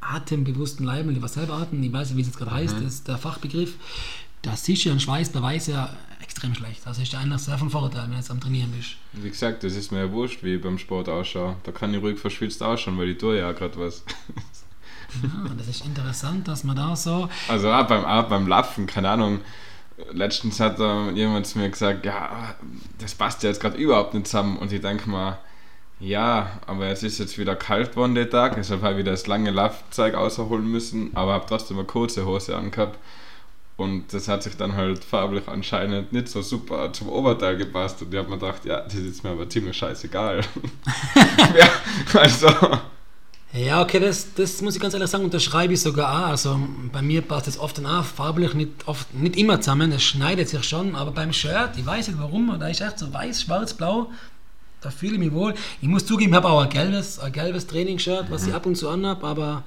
atembewussten 0.00 0.86
Leibel, 0.86 1.14
die 1.14 1.22
was 1.22 1.34
selber 1.34 1.54
atmen, 1.54 1.82
ich 1.82 1.92
weiß 1.92 2.08
nicht, 2.08 2.16
wie 2.16 2.20
es 2.22 2.28
jetzt 2.28 2.38
gerade 2.38 2.52
heißt, 2.52 2.74
das 2.74 2.94
ist 2.94 3.08
der 3.08 3.18
Fachbegriff. 3.18 3.74
Da 4.42 4.56
siehst 4.56 4.84
du 4.84 4.88
ja 4.88 4.92
einen 4.92 5.00
Schweiß 5.00 5.30
bei 5.30 5.42
Weiß 5.42 5.66
ja 5.68 5.96
extrem 6.22 6.54
schlecht. 6.54 6.84
Das 6.84 6.98
ist 6.98 7.12
ja 7.12 7.20
eigentlich 7.20 7.40
sehr 7.40 7.58
von 7.58 7.70
Vorteil, 7.70 8.02
wenn 8.04 8.10
du 8.10 8.16
jetzt 8.16 8.30
am 8.30 8.40
Trainieren 8.40 8.70
bist. 8.70 8.96
Wie 9.12 9.28
gesagt, 9.28 9.64
das 9.64 9.74
ist 9.74 9.90
mir 9.90 10.00
ja 10.00 10.12
wurscht, 10.12 10.42
wie 10.42 10.56
ich 10.56 10.62
beim 10.62 10.78
Sport 10.78 11.08
ausschaue. 11.08 11.56
Da 11.64 11.72
kann 11.72 11.92
ich 11.94 12.02
ruhig 12.02 12.18
verschwitzt 12.18 12.62
ausschauen, 12.62 12.98
weil 12.98 13.10
ich 13.10 13.18
tue 13.18 13.38
ja 13.38 13.52
gerade 13.52 13.78
was. 13.78 14.04
Ja, 15.22 15.54
das 15.56 15.68
ist 15.68 15.84
interessant, 15.84 16.48
dass 16.48 16.64
man 16.64 16.76
da 16.76 16.96
so. 16.96 17.28
Also 17.48 17.70
auch 17.70 17.86
beim, 17.86 18.04
auch 18.04 18.24
beim 18.24 18.46
Laufen, 18.46 18.86
keine 18.86 19.10
Ahnung. 19.10 19.40
Letztens 20.12 20.60
hat 20.60 20.78
da 20.78 21.10
jemand 21.10 21.46
zu 21.46 21.58
mir 21.58 21.70
gesagt, 21.70 22.04
ja, 22.04 22.54
das 22.98 23.14
passt 23.14 23.42
ja 23.42 23.48
jetzt 23.48 23.60
gerade 23.60 23.76
überhaupt 23.78 24.14
nicht 24.14 24.26
zusammen. 24.26 24.58
Und 24.58 24.72
ich 24.72 24.80
denke 24.80 25.08
mal, 25.08 25.38
ja, 25.98 26.60
aber 26.66 26.88
es 26.88 27.02
ist 27.02 27.18
jetzt 27.18 27.38
wieder 27.38 27.56
kalt 27.56 27.92
geworden 27.92 28.14
der 28.14 28.28
Tag, 28.28 28.56
deshalb 28.56 28.82
habe 28.82 28.94
ich 28.94 28.98
wieder 28.98 29.12
das 29.12 29.26
lange 29.26 29.50
Laufzeug 29.50 30.14
außerholen 30.14 30.70
müssen, 30.70 31.16
aber 31.16 31.32
habe 31.32 31.46
trotzdem 31.48 31.78
eine 31.78 31.86
kurze 31.86 32.26
Hose 32.26 32.54
angehabt. 32.54 32.98
Und 33.78 34.12
das 34.12 34.28
hat 34.28 34.42
sich 34.42 34.56
dann 34.56 34.74
halt 34.74 35.04
farblich 35.04 35.48
anscheinend 35.48 36.12
nicht 36.12 36.28
so 36.28 36.40
super 36.40 36.92
zum 36.92 37.08
Oberteil 37.10 37.58
gepasst. 37.58 38.00
Und 38.02 38.12
ich 38.12 38.18
habe 38.18 38.30
mir 38.30 38.38
gedacht, 38.38 38.64
ja, 38.64 38.80
das 38.80 38.94
ist 38.94 39.22
mir 39.22 39.30
aber 39.30 39.48
ziemlich 39.48 39.76
scheißegal. 39.76 40.40
ja, 41.58 41.68
also. 42.18 42.48
Ja, 43.56 43.80
okay, 43.80 44.00
das, 44.00 44.34
das 44.34 44.60
muss 44.60 44.76
ich 44.76 44.82
ganz 44.82 44.92
ehrlich 44.92 45.08
sagen, 45.08 45.24
unterschreibe 45.24 45.72
ich 45.72 45.80
sogar 45.80 46.12
auch. 46.12 46.28
Also 46.28 46.60
bei 46.92 47.00
mir 47.00 47.22
passt 47.22 47.46
das 47.46 47.58
oft 47.58 47.78
dann 47.78 47.86
auch 47.86 48.04
farblich 48.04 48.52
nicht, 48.52 48.70
oft, 48.86 49.14
nicht 49.14 49.36
immer 49.36 49.60
zusammen, 49.60 49.92
es 49.92 50.02
schneidet 50.02 50.50
sich 50.50 50.62
schon, 50.64 50.94
aber 50.94 51.10
beim 51.10 51.32
Shirt, 51.32 51.70
ich 51.78 51.86
weiß 51.86 52.08
nicht 52.08 52.20
warum, 52.20 52.54
da 52.60 52.68
ist 52.68 52.82
echt 52.82 52.98
so 52.98 53.10
weiß, 53.12 53.42
schwarz, 53.42 53.72
blau, 53.72 54.10
da 54.82 54.90
fühle 54.90 55.14
ich 55.14 55.18
mich 55.18 55.32
wohl. 55.32 55.54
Ich 55.80 55.88
muss 55.88 56.04
zugeben, 56.04 56.32
ich 56.32 56.36
habe 56.36 56.48
auch 56.48 56.64
ein 56.64 56.68
gelbes, 56.68 57.18
ein 57.18 57.32
gelbes 57.32 57.66
Trainingsshirt, 57.66 58.30
was 58.30 58.46
ich 58.46 58.52
ab 58.52 58.66
und 58.66 58.76
zu 58.76 58.90
anhabe, 58.90 59.26
aber 59.26 59.62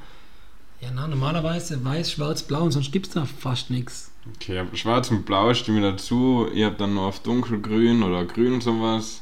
ja, 0.81 0.89
na, 0.93 1.07
normalerweise 1.07 1.83
weiß, 1.83 2.11
schwarz, 2.11 2.43
blau 2.43 2.61
und 2.61 2.71
sonst 2.71 2.91
gibt 2.91 3.07
es 3.07 3.13
da 3.13 3.25
fast 3.25 3.71
nichts. 3.71 4.11
Okay, 4.35 4.65
schwarz 4.73 5.09
und 5.09 5.25
blau 5.25 5.51
stimme 5.55 5.81
dazu. 5.81 6.47
Ich 6.53 6.63
habe 6.63 6.75
dann 6.75 6.93
noch 6.93 7.07
auf 7.07 7.19
dunkelgrün 7.21 8.03
oder 8.03 8.23
grün 8.25 8.53
und 8.53 8.63
sowas. 8.63 9.21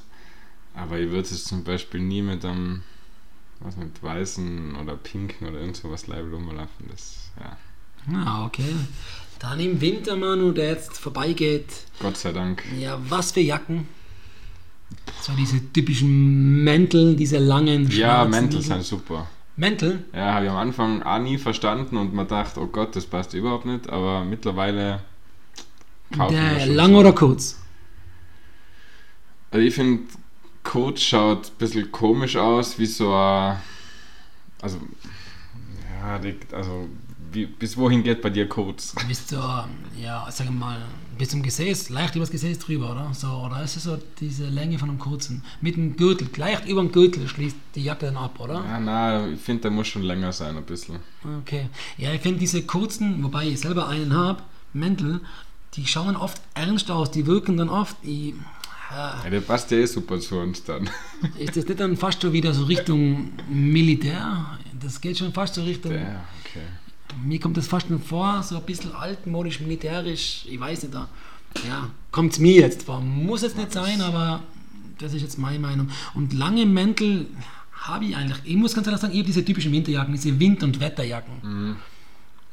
Aber 0.76 1.00
ich 1.00 1.10
würde 1.10 1.22
es 1.22 1.46
zum 1.46 1.64
Beispiel 1.64 2.02
nie 2.02 2.22
mit 2.22 2.44
einem 2.46 2.84
was 3.62 3.78
mit 3.78 4.02
weißen 4.02 4.76
oder 4.76 4.96
pinken 4.96 5.48
oder 5.48 5.60
irgend 5.60 5.78
sowas 5.78 6.08
Label 6.08 6.34
rumlaufen. 6.34 6.88
Das, 6.90 7.32
ja. 7.40 7.58
Ah, 8.14 8.46
okay. 8.46 8.76
Dann 9.40 9.60
im 9.60 9.80
Winter, 9.82 10.16
Manu, 10.16 10.52
der 10.52 10.70
jetzt 10.72 10.98
vorbeigeht. 10.98 11.66
Gott 12.00 12.18
sei 12.18 12.32
Dank. 12.32 12.64
Ja, 12.78 13.00
was 13.10 13.32
für 13.32 13.42
Jacken? 13.42 13.88
So 15.22 15.34
diese 15.34 15.60
typischen 15.74 16.64
Mäntel, 16.64 17.16
diese 17.16 17.38
langen 17.38 17.90
Ja, 17.92 18.26
Mäntel 18.26 18.62
sind 18.62 18.84
super. 18.84 19.28
Mäntel? 19.56 20.06
Ja, 20.14 20.34
habe 20.36 20.46
ich 20.46 20.52
am 20.52 20.58
Anfang 20.58 21.04
auch 21.04 21.20
nie 21.20 21.38
verstanden 21.38 21.98
und 21.98 22.14
man 22.14 22.28
dachte, 22.28 22.60
oh 22.62 22.68
Gott, 22.68 22.96
das 22.96 23.06
passt 23.06 23.34
überhaupt 23.34 23.66
nicht. 23.66 23.90
Aber 23.90 24.24
mittlerweile 24.24 25.02
kaufen 26.16 26.36
wir 26.36 26.56
Der 26.56 26.66
lang 26.68 26.92
so. 26.94 27.00
oder 27.00 27.12
kurz? 27.14 27.60
Also 29.52 29.66
ich 29.66 29.74
finde, 29.74 30.04
Coach 30.68 31.08
schaut 31.08 31.48
ein 31.48 31.58
bisschen 31.58 31.92
komisch 31.92 32.36
aus, 32.36 32.78
wie 32.78 32.86
so 32.86 33.14
ein. 33.14 33.58
Also, 34.62 34.80
ja, 36.02 36.20
also, 36.52 36.90
wie, 37.32 37.46
bis 37.46 37.78
wohin 37.78 38.04
geht 38.04 38.22
bei 38.22 38.30
dir 38.30 38.50
Coach? 38.50 38.94
Bis 39.08 39.28
zur, 39.28 39.68
ja, 39.98 40.30
sagen 40.30 40.50
wir 40.50 40.60
mal, 40.60 40.82
bis 41.18 41.30
zum 41.30 41.42
Gesäß, 41.42 41.90
leicht 41.90 42.16
übers 42.16 42.32
Gesäß 42.32 42.60
drüber, 42.60 42.92
oder? 42.92 43.14
So, 43.14 43.28
oder 43.28 43.64
ist 43.64 43.78
es 43.78 43.84
so 43.84 43.98
diese 44.20 44.48
Länge 44.48 44.78
von 44.78 44.90
einem 44.90 45.00
kurzen? 45.00 45.42
Mit 45.62 45.78
dem 45.78 45.96
Gürtel, 45.96 46.28
leicht 46.36 46.68
über 46.68 46.82
dem 46.82 46.92
Gürtel 46.92 47.30
schließt 47.30 47.56
die 47.76 47.84
Jacke 47.84 48.08
dann 48.08 48.18
ab, 48.18 48.38
oder? 48.40 48.56
Ja, 48.56 48.80
na, 48.80 49.28
ich 49.30 49.40
finde, 49.40 49.64
der 49.64 49.72
muss 49.72 49.88
schon 49.88 50.02
länger 50.02 50.34
sein, 50.34 50.58
ein 50.58 50.66
bisschen. 50.66 50.98
Okay. 51.42 51.70
Ja, 51.98 52.12
ich 52.12 52.22
finde 52.22 52.40
diese 52.40 52.64
kurzen, 52.64 53.24
wobei 53.24 53.48
ich 53.48 53.62
selber 53.62 53.88
einen 53.88 54.14
habe, 54.14 54.44
Mäntel, 54.74 55.22
die 55.76 55.86
schauen 55.86 56.18
oft 56.18 56.42
ernst 56.56 56.92
aus, 56.92 57.12
die 57.12 57.26
wirken 57.26 57.56
dann 57.56 57.70
oft, 57.70 57.96
ich, 58.02 58.34
ja, 58.92 59.30
der 59.30 59.42
passt 59.42 59.72
ja 59.72 59.78
eh 59.78 59.86
super 59.86 60.20
zu 60.20 60.38
uns 60.38 60.64
dann. 60.64 60.90
ist 61.38 61.56
das 61.56 61.66
nicht 61.66 61.80
dann 61.80 61.98
fast 61.98 62.22
schon 62.22 62.34
wieder 62.34 62.54
so 62.54 62.64
Richtung 62.66 63.32
Militär? 63.50 64.58
Das 64.82 65.00
geht 65.02 65.18
schon 65.18 65.34
fast 65.34 65.56
so 65.56 65.64
Richtung, 65.64 65.94
Ja, 65.94 66.24
okay. 66.46 66.66
mir 67.24 67.40
kommt 67.40 67.58
das 67.58 67.68
fast 67.68 67.88
schon 67.88 68.02
vor, 68.02 68.44
so 68.44 68.58
ein 68.58 68.64
bisschen 68.64 68.94
altmodisch, 68.94 69.60
militärisch, 69.60 70.46
ich 70.50 70.60
weiß 70.60 70.84
nicht, 70.84 70.94
da, 70.94 71.10
ja, 71.68 71.90
kommt 72.12 72.34
es 72.34 72.40
mir 72.40 72.62
jetzt 72.62 72.84
vor. 72.84 73.02
Muss 73.02 73.44
es 73.44 73.56
nicht 73.56 73.72
sein, 73.72 74.02
aber 74.02 74.44
das 75.00 75.14
ist 75.14 75.22
jetzt 75.22 75.38
meine 75.38 75.60
Meinung. 75.60 75.90
Und 76.14 76.34
lange 76.34 76.66
Mäntel 76.66 77.28
habe 77.74 78.06
ich 78.06 78.16
eigentlich, 78.16 78.40
ich 78.44 78.56
muss 78.56 78.74
ganz 78.74 78.88
ehrlich 78.88 79.02
sagen, 79.02 79.14
ich 79.14 79.20
habe 79.20 79.28
diese 79.28 79.44
typischen 79.46 79.72
Winterjacken, 79.72 80.14
diese 80.14 80.40
Wind- 80.40 80.64
und 80.64 80.80
Wetterjacken. 80.80 81.76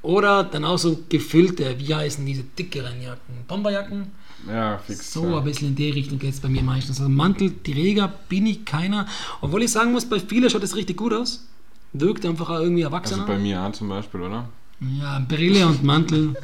Oder 0.03 0.45
dann 0.45 0.65
auch 0.65 0.77
so 0.79 1.03
gefüllte, 1.09 1.79
wie 1.79 1.95
heißen 1.95 2.25
diese 2.27 2.43
dickeren 2.43 3.01
Jacken? 3.01 3.35
Bomberjacken? 3.49 4.13
Ja, 4.49 4.79
fix. 4.79 5.13
So 5.13 5.31
ja. 5.31 5.39
ein 5.39 5.45
bisschen 5.45 5.69
in 5.69 5.75
die 5.77 5.91
Richtung 5.91 6.19
geht 6.19 6.35
es 6.35 6.41
bei 6.41 6.49
mir 6.49 6.63
meistens. 6.63 6.99
Also 7.01 7.11
Mantelträger 7.11 8.13
bin 8.29 8.47
ich 8.47 8.65
keiner. 8.65 9.07
Obwohl 9.41 9.63
ich 9.63 9.73
sagen 9.73 9.93
muss, 9.93 10.05
bei 10.05 10.21
vielen 10.21 10.51
schaut 10.51 10.63
das 10.63 10.77
richtig 10.77 10.97
gut 10.97 11.13
aus. 11.13 11.47
Wirkt 11.93 12.27
einfach 12.27 12.51
auch 12.51 12.61
irgendwie 12.61 12.83
erwachsener. 12.83 13.23
Also 13.23 13.33
bei 13.33 13.39
mir 13.39 13.63
auch 13.63 13.73
zum 13.73 13.89
Beispiel, 13.89 14.21
oder? 14.21 14.49
Ja, 14.81 15.25
Brille 15.27 15.67
und 15.67 15.85
Mantel 15.85 16.35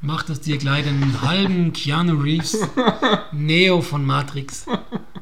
macht 0.00 0.30
aus 0.30 0.40
dir 0.40 0.58
gleich 0.58 0.86
einen 0.86 1.22
halben 1.22 1.72
Keanu 1.72 2.20
Reeves 2.20 2.58
Neo 3.32 3.80
von 3.80 4.04
Matrix. 4.04 4.66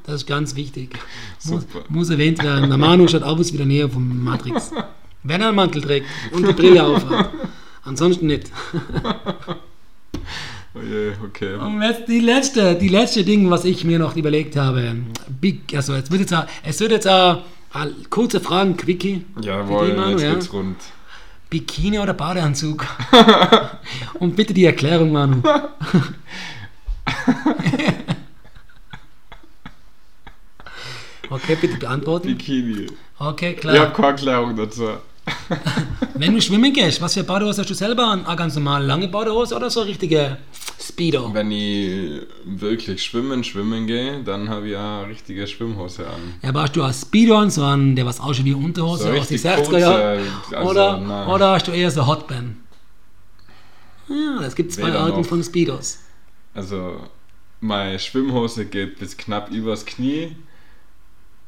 Das 0.04 0.16
ist 0.16 0.26
ganz 0.26 0.54
wichtig. 0.54 0.98
Muss, 1.44 1.66
muss 1.88 2.10
erwähnt 2.10 2.42
werden. 2.42 2.68
Der 2.68 2.78
Manu 2.78 3.08
schaut 3.08 3.22
aus 3.22 3.52
wie 3.52 3.56
der 3.56 3.66
Neo 3.66 3.88
von 3.88 4.22
Matrix. 4.22 4.72
Wenn 5.22 5.40
er 5.40 5.48
einen 5.48 5.56
Mantel 5.56 5.82
trägt 5.82 6.06
und 6.32 6.46
die 6.46 6.52
Brille 6.52 6.84
aufhat. 6.84 7.30
Ansonsten 7.84 8.26
nicht. 8.26 8.50
Oh 10.76 10.82
je, 10.82 11.12
okay. 11.24 11.54
Und 11.54 11.80
jetzt 11.80 12.06
die 12.06 12.20
letzte, 12.20 12.74
die 12.74 12.88
letzte 12.88 13.24
Ding, 13.24 13.48
was 13.50 13.64
ich 13.64 13.84
mir 13.84 13.98
noch 13.98 14.14
überlegt 14.14 14.56
habe. 14.56 14.96
Big, 15.40 15.74
also 15.74 15.94
es 15.94 16.10
wird 16.10 16.20
jetzt, 16.20 16.34
es 16.64 16.80
wird 16.80 16.92
jetzt 16.92 17.08
auch 17.08 17.42
kurze 18.10 18.40
Fragen, 18.40 18.76
Quickie. 18.76 19.24
Jawohl, 19.40 19.94
Manu, 19.94 20.10
jetzt 20.12 20.22
ja. 20.22 20.34
geht's 20.34 20.52
rund. 20.52 20.76
Bikini 21.48 21.98
oder 21.98 22.12
Badeanzug? 22.12 22.84
Und 24.18 24.36
bitte 24.36 24.52
die 24.52 24.64
Erklärung, 24.64 25.12
Manu. 25.12 25.42
Okay, 31.28 31.56
bitte 31.60 31.76
beantworten. 31.76 32.28
Bikini. 32.28 32.86
Okay, 33.18 33.56
Ich 33.58 33.66
habe 33.66 33.74
klar. 33.74 33.92
keine 33.92 34.06
Erklärung 34.08 34.56
dazu. 34.56 34.90
Wenn 36.14 36.34
du 36.34 36.40
schwimmen 36.40 36.72
gehst, 36.72 37.00
was 37.00 37.14
für 37.14 37.24
Badehose 37.24 37.62
hast 37.62 37.70
du 37.70 37.74
selber 37.74 38.06
an? 38.06 38.24
Eine 38.24 38.36
ganz 38.36 38.54
normale 38.54 38.86
lange 38.86 39.08
Badehose 39.08 39.56
oder 39.56 39.68
so 39.68 39.82
richtige 39.82 40.38
Speedo? 40.96 41.34
Wenn 41.34 41.50
ich 41.50 42.22
wirklich 42.46 43.02
schwimmen, 43.02 43.44
schwimmen 43.44 43.86
gehe, 43.86 44.22
dann 44.24 44.48
habe 44.48 44.70
ich 44.70 44.76
auch 44.76 45.02
eine 45.02 45.08
richtige 45.10 45.46
Schwimmhose 45.46 46.06
an. 46.06 46.34
Ja, 46.42 46.48
aber 46.48 46.62
hast 46.62 46.74
du 46.74 46.82
eine 46.82 46.94
Speedo 46.94 47.36
an, 47.36 47.50
so 47.50 47.64
einen, 47.64 47.94
der 47.94 48.06
was 48.06 48.18
ausschaut 48.18 48.46
wie 48.46 48.54
Unterhose 48.54 49.02
So 49.02 49.08
aus 49.10 49.28
den 49.28 49.38
richtig 49.38 49.42
60er 49.42 49.78
Jahren? 49.78 50.26
also, 50.52 50.70
Oder, 50.70 50.96
nein. 50.98 51.28
oder 51.28 51.52
hast 51.52 51.68
du 51.68 51.72
eher 51.72 51.90
so 51.90 52.06
Hotband? 52.06 52.56
Ja, 54.08 54.42
es 54.46 54.54
gibt 54.54 54.72
zwei 54.72 54.90
Arten 54.90 55.22
von 55.22 55.42
Speedos. 55.44 55.98
Also, 56.54 57.00
meine 57.60 57.98
Schwimmhose 57.98 58.64
geht 58.64 58.98
bis 58.98 59.18
knapp 59.18 59.50
übers 59.50 59.84
Knie. 59.84 60.34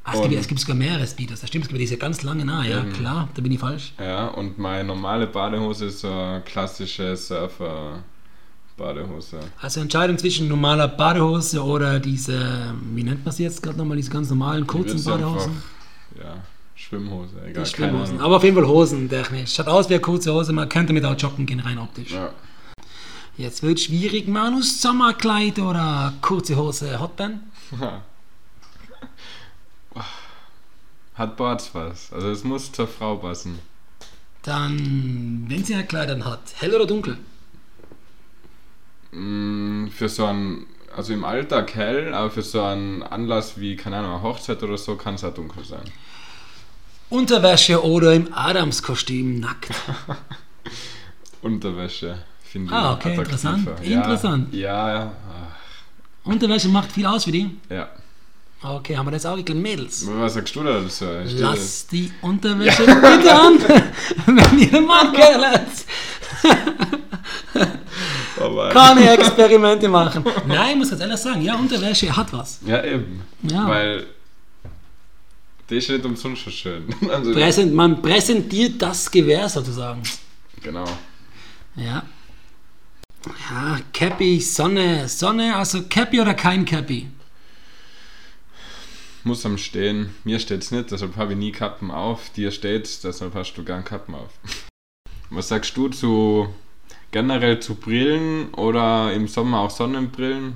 Ah, 0.04 0.12
es, 0.14 0.22
gibt, 0.22 0.34
es 0.34 0.48
gibt 0.48 0.60
sogar 0.60 0.76
mehrere 0.76 1.06
Speedos, 1.06 1.40
das 1.40 1.48
stimmt, 1.48 1.64
es 1.64 1.68
gibt 1.70 1.80
diese 1.80 1.96
ganz 1.96 2.22
lange, 2.22 2.50
ah, 2.52 2.64
ja, 2.64 2.82
klar, 2.84 3.28
da 3.34 3.40
bin 3.40 3.52
ich 3.52 3.58
falsch. 3.60 3.94
Ja, 3.98 4.26
und 4.28 4.58
meine 4.58 4.84
normale 4.84 5.26
Badehose 5.26 5.86
ist 5.86 6.00
so 6.00 6.10
eine 6.10 6.42
klassische 6.42 7.16
Surfer-Badehose. 8.78 9.40
Also 9.60 9.80
Entscheidung 9.80 10.16
zwischen 10.18 10.48
normaler 10.48 10.88
Badehose 10.88 11.62
oder 11.62 11.98
diese, 12.00 12.72
wie 12.94 13.02
nennt 13.02 13.24
man 13.24 13.34
sie 13.34 13.42
jetzt 13.42 13.62
gerade 13.62 13.76
nochmal, 13.78 13.96
diese 13.96 14.10
ganz 14.10 14.30
normalen 14.30 14.66
kurzen 14.66 15.02
Badehosen? 15.04 15.50
einfach- 15.50 16.24
Ja, 16.24 16.36
Schwimmhose, 16.74 17.34
egal. 17.46 17.64
Die 17.64 17.70
Schwimmhosen. 17.70 18.20
Aber 18.20 18.36
auf 18.36 18.44
jeden 18.44 18.56
Fall 18.56 18.66
Hosen, 18.66 19.08
technisch. 19.08 19.54
Schaut 19.54 19.66
aus 19.68 19.88
wie 19.88 19.94
eine 19.94 20.00
kurze 20.02 20.32
Hose, 20.32 20.52
man 20.52 20.68
könnte 20.68 20.92
mit 20.92 21.04
auch 21.04 21.16
joggen 21.18 21.44
gehen, 21.46 21.60
rein 21.60 21.78
optisch. 21.78 22.12
Ja. 22.12 22.30
Jetzt 23.36 23.62
wird 23.62 23.78
schwierig, 23.80 24.26
Manus 24.28 24.80
Sommerkleid 24.80 25.58
oder 25.60 26.12
kurze 26.20 26.56
Hose, 26.56 26.98
Hotband? 27.00 27.40
Hat 31.14 31.36
Barts 31.36 31.70
was. 31.74 32.12
Also 32.12 32.30
es 32.30 32.44
muss 32.44 32.70
zur 32.70 32.86
Frau 32.86 33.16
passen. 33.16 33.58
Dann, 34.42 35.44
wenn 35.48 35.64
sie 35.64 35.74
ein 35.74 35.86
Kleid 35.88 36.08
dann 36.10 36.24
hat, 36.24 36.40
hell 36.58 36.72
oder 36.74 36.86
dunkel? 36.86 37.18
Mm, 39.12 39.88
Für 39.88 40.08
so 40.08 40.26
einen, 40.26 40.66
also 40.96 41.12
im 41.12 41.24
Alltag 41.24 41.74
hell, 41.74 42.12
aber 42.14 42.30
für 42.30 42.42
so 42.42 42.62
einen 42.62 43.02
Anlass 43.02 43.58
wie, 43.60 43.76
keine 43.76 43.96
Ahnung, 43.98 44.12
eine 44.12 44.22
Hochzeit 44.22 44.62
oder 44.62 44.76
so, 44.78 44.96
kann 44.96 45.14
es 45.14 45.24
auch 45.24 45.32
dunkel 45.34 45.64
sein. 45.64 45.84
Unterwäsche 47.10 47.82
oder 47.82 48.12
im 48.14 48.32
Adamskostüm 48.34 49.40
nackt? 49.40 49.70
Unterwäsche 51.42 52.18
finde 52.44 52.72
Ah, 52.74 52.94
okay, 52.94 53.12
attraktiver. 53.12 53.22
interessant. 53.22 53.68
Ja, 53.82 53.96
Interessant. 53.96 54.54
Ja, 54.54 54.92
ja. 54.94 55.12
Unterwäsche 56.24 56.68
macht 56.68 56.92
viel 56.92 57.06
aus 57.06 57.24
für 57.24 57.32
die. 57.32 57.50
ah, 57.70 57.74
ja. 57.74 57.88
Okay, 58.60 58.96
haben 58.96 59.06
wir 59.06 59.12
das 59.12 59.24
auch 59.24 59.36
geklärt. 59.36 59.60
Mädels. 59.62 60.04
Was 60.06 60.34
sagst 60.34 60.56
du 60.56 60.64
da 60.64 60.80
dazu? 60.80 61.04
Lass 61.38 61.86
die 61.86 62.12
Unterwäsche 62.20 62.82
bitte 62.84 63.32
an, 63.34 63.58
wenn 64.26 64.58
ihr 64.58 64.80
Mann 64.80 65.12
kennenlernt. 65.14 65.68
Aber- 68.48 68.68
Keine 68.70 69.10
Experimente 69.10 69.88
machen. 69.88 70.24
Nein, 70.46 70.70
ich 70.72 70.76
muss 70.76 70.90
ganz 70.90 71.00
ehrlich 71.02 71.18
sagen, 71.18 71.42
ja, 71.42 71.56
Unterwäsche 71.56 72.14
hat 72.16 72.32
was. 72.32 72.60
Ja, 72.66 72.82
eben. 72.84 73.22
Ja. 73.42 73.68
Weil 73.68 74.06
das 75.68 75.78
ist 75.78 75.90
nicht 75.90 76.04
umsonst 76.04 76.44
so 76.44 76.50
schön. 76.50 76.88
Also, 77.10 77.32
Präsent, 77.32 77.74
man 77.74 78.00
präsentiert 78.00 78.80
das 78.80 79.10
Gewehr 79.10 79.48
sozusagen. 79.48 80.02
genau. 80.62 80.84
Ja. 81.76 82.02
Ja, 83.50 83.78
Cappy, 83.92 84.40
Sonne, 84.40 85.08
Sonne, 85.08 85.54
also 85.56 85.82
Cappy 85.82 86.20
oder 86.20 86.34
kein 86.34 86.64
Cappy? 86.64 87.08
Muss 89.24 89.44
am 89.44 89.58
Stehen. 89.58 90.14
Mir 90.24 90.38
steht's 90.40 90.70
nicht, 90.70 90.90
deshalb 90.90 91.16
habe 91.16 91.32
ich 91.32 91.38
nie 91.38 91.52
Kappen 91.52 91.90
auf. 91.90 92.30
Dir 92.30 92.50
steht's, 92.50 93.00
deshalb 93.00 93.34
hast 93.34 93.54
du 93.54 93.64
gern 93.64 93.84
Kappen 93.84 94.14
auf. 94.14 94.30
Was 95.30 95.48
sagst 95.48 95.76
du 95.76 95.88
zu 95.88 96.54
generell 97.10 97.60
zu 97.60 97.74
Brillen 97.74 98.52
oder 98.54 99.12
im 99.12 99.28
Sommer 99.28 99.60
auch 99.60 99.70
Sonnenbrillen? 99.70 100.54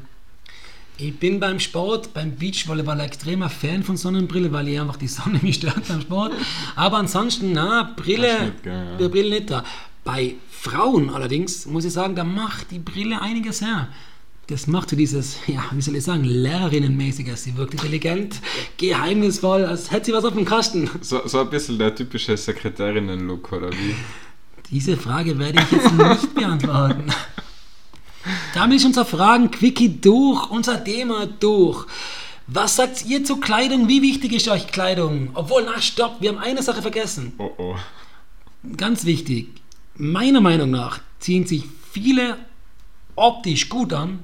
Ich 0.98 1.18
bin 1.18 1.40
beim 1.40 1.58
Sport, 1.58 2.12
beim 2.14 2.36
Beachvolleyball 2.36 3.00
ein 3.00 3.06
extremer 3.06 3.48
Fan 3.48 3.82
von 3.82 3.96
Sonnenbrille, 3.96 4.52
weil 4.52 4.68
ich 4.68 4.78
einfach 4.78 4.96
die 4.96 5.08
Sonne 5.08 5.38
mich 5.42 5.56
stört 5.56 5.88
beim 5.88 6.00
Sport. 6.00 6.32
Aber 6.76 6.98
ansonsten, 6.98 7.52
na, 7.52 7.94
Brille, 7.96 8.44
nicht, 8.44 8.62
gell, 8.62 8.96
ja. 9.00 9.08
Brille 9.08 9.30
nicht 9.30 9.50
da. 9.50 9.64
Bei 10.04 10.34
Frauen 10.50 11.10
allerdings, 11.10 11.66
muss 11.66 11.84
ich 11.84 11.92
sagen, 11.92 12.14
da 12.14 12.24
macht 12.24 12.70
die 12.70 12.78
Brille 12.78 13.20
einiges 13.20 13.62
her. 13.62 13.88
Das 14.48 14.66
macht 14.66 14.90
so 14.90 14.96
dieses, 14.96 15.38
ja, 15.46 15.64
wie 15.70 15.80
soll 15.80 15.96
ich 15.96 16.04
sagen, 16.04 16.24
Lehrerinnenmäßiges. 16.24 17.44
Sie 17.44 17.56
wirkt 17.56 17.74
intelligent, 17.74 18.40
geheimnisvoll, 18.76 19.64
als 19.64 19.90
hätte 19.90 20.06
sie 20.06 20.12
was 20.12 20.24
auf 20.24 20.34
dem 20.34 20.44
Kasten. 20.44 20.90
So, 21.00 21.26
so 21.26 21.40
ein 21.40 21.50
bisschen 21.50 21.78
der 21.78 21.94
typische 21.94 22.36
Sekretärinnen-Look, 22.36 23.52
oder 23.52 23.70
wie? 23.72 23.94
Diese 24.72 24.96
Frage 24.96 25.38
werde 25.38 25.62
ich 25.62 25.70
jetzt 25.70 25.92
nicht 25.92 26.34
beantworten. 26.34 27.04
Damit 28.54 28.78
ist 28.78 28.86
unser 28.86 29.04
Fragen 29.04 29.50
Quickie 29.50 30.00
durch, 30.00 30.50
unser 30.50 30.82
Thema 30.82 31.26
durch. 31.26 31.86
Was 32.46 32.76
sagt 32.76 33.04
ihr 33.04 33.22
zu 33.22 33.36
Kleidung? 33.36 33.86
Wie 33.88 34.00
wichtig 34.00 34.32
ist 34.32 34.48
euch 34.48 34.68
Kleidung? 34.68 35.28
Obwohl, 35.34 35.64
na 35.64 35.78
stopp, 35.80 36.20
wir 36.20 36.30
haben 36.30 36.38
eine 36.38 36.62
Sache 36.62 36.80
vergessen. 36.80 37.34
Oh 37.36 37.50
oh. 37.58 37.76
Ganz 38.78 39.04
wichtig. 39.04 39.48
Meiner 39.96 40.40
Meinung 40.40 40.70
nach 40.70 41.00
ziehen 41.18 41.46
sich 41.46 41.64
viele 41.92 42.38
optisch 43.14 43.68
gut 43.68 43.92
an. 43.92 44.20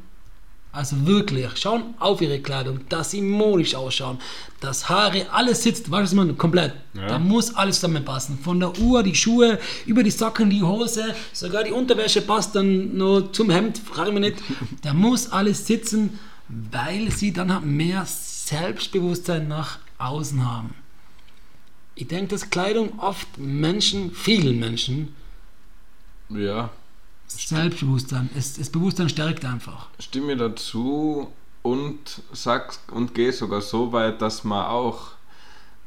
Also 0.78 1.08
wirklich, 1.08 1.44
schauen 1.56 1.94
auf 1.98 2.20
ihre 2.20 2.38
Kleidung, 2.38 2.88
dass 2.88 3.10
sie 3.10 3.20
modisch 3.20 3.74
ausschauen, 3.74 4.20
dass 4.60 4.88
Haare, 4.88 5.28
alles 5.32 5.64
sitzt, 5.64 5.90
weißt 5.90 6.12
du, 6.12 6.16
man 6.16 6.38
komplett. 6.38 6.72
Ja. 6.94 7.08
Da 7.08 7.18
muss 7.18 7.52
alles 7.56 7.80
zusammenpassen. 7.80 8.38
Von 8.38 8.60
der 8.60 8.78
Uhr, 8.78 9.02
die 9.02 9.16
Schuhe, 9.16 9.58
über 9.86 10.04
die 10.04 10.12
Socken, 10.12 10.50
die 10.50 10.62
Hose, 10.62 11.16
sogar 11.32 11.64
die 11.64 11.72
Unterwäsche 11.72 12.22
passt 12.22 12.54
dann 12.54 12.96
nur 12.96 13.32
zum 13.32 13.50
Hemd, 13.50 13.78
frage 13.78 14.12
mich 14.12 14.20
nicht. 14.20 14.36
Da 14.82 14.94
muss 14.94 15.32
alles 15.32 15.66
sitzen, 15.66 16.20
weil 16.46 17.10
sie 17.10 17.32
dann 17.32 17.52
halt 17.52 17.64
mehr 17.64 18.06
Selbstbewusstsein 18.06 19.48
nach 19.48 19.80
außen 19.98 20.48
haben. 20.48 20.76
Ich 21.96 22.06
denke, 22.06 22.28
dass 22.28 22.50
Kleidung 22.50 23.00
oft 23.00 23.26
Menschen, 23.36 24.12
vielen 24.12 24.60
Menschen, 24.60 25.12
Ja, 26.28 26.70
Selbstbewusstsein, 27.28 28.30
es, 28.36 28.54
das 28.54 28.70
Bewusstsein 28.70 29.08
stärkt 29.08 29.44
einfach. 29.44 29.88
stimme 30.00 30.36
dazu 30.36 31.28
und 31.62 31.98
sag 32.32 32.78
und 32.90 33.14
gehe 33.14 33.32
sogar 33.32 33.60
so 33.60 33.92
weit, 33.92 34.22
dass 34.22 34.44
man 34.44 34.66
auch 34.66 35.08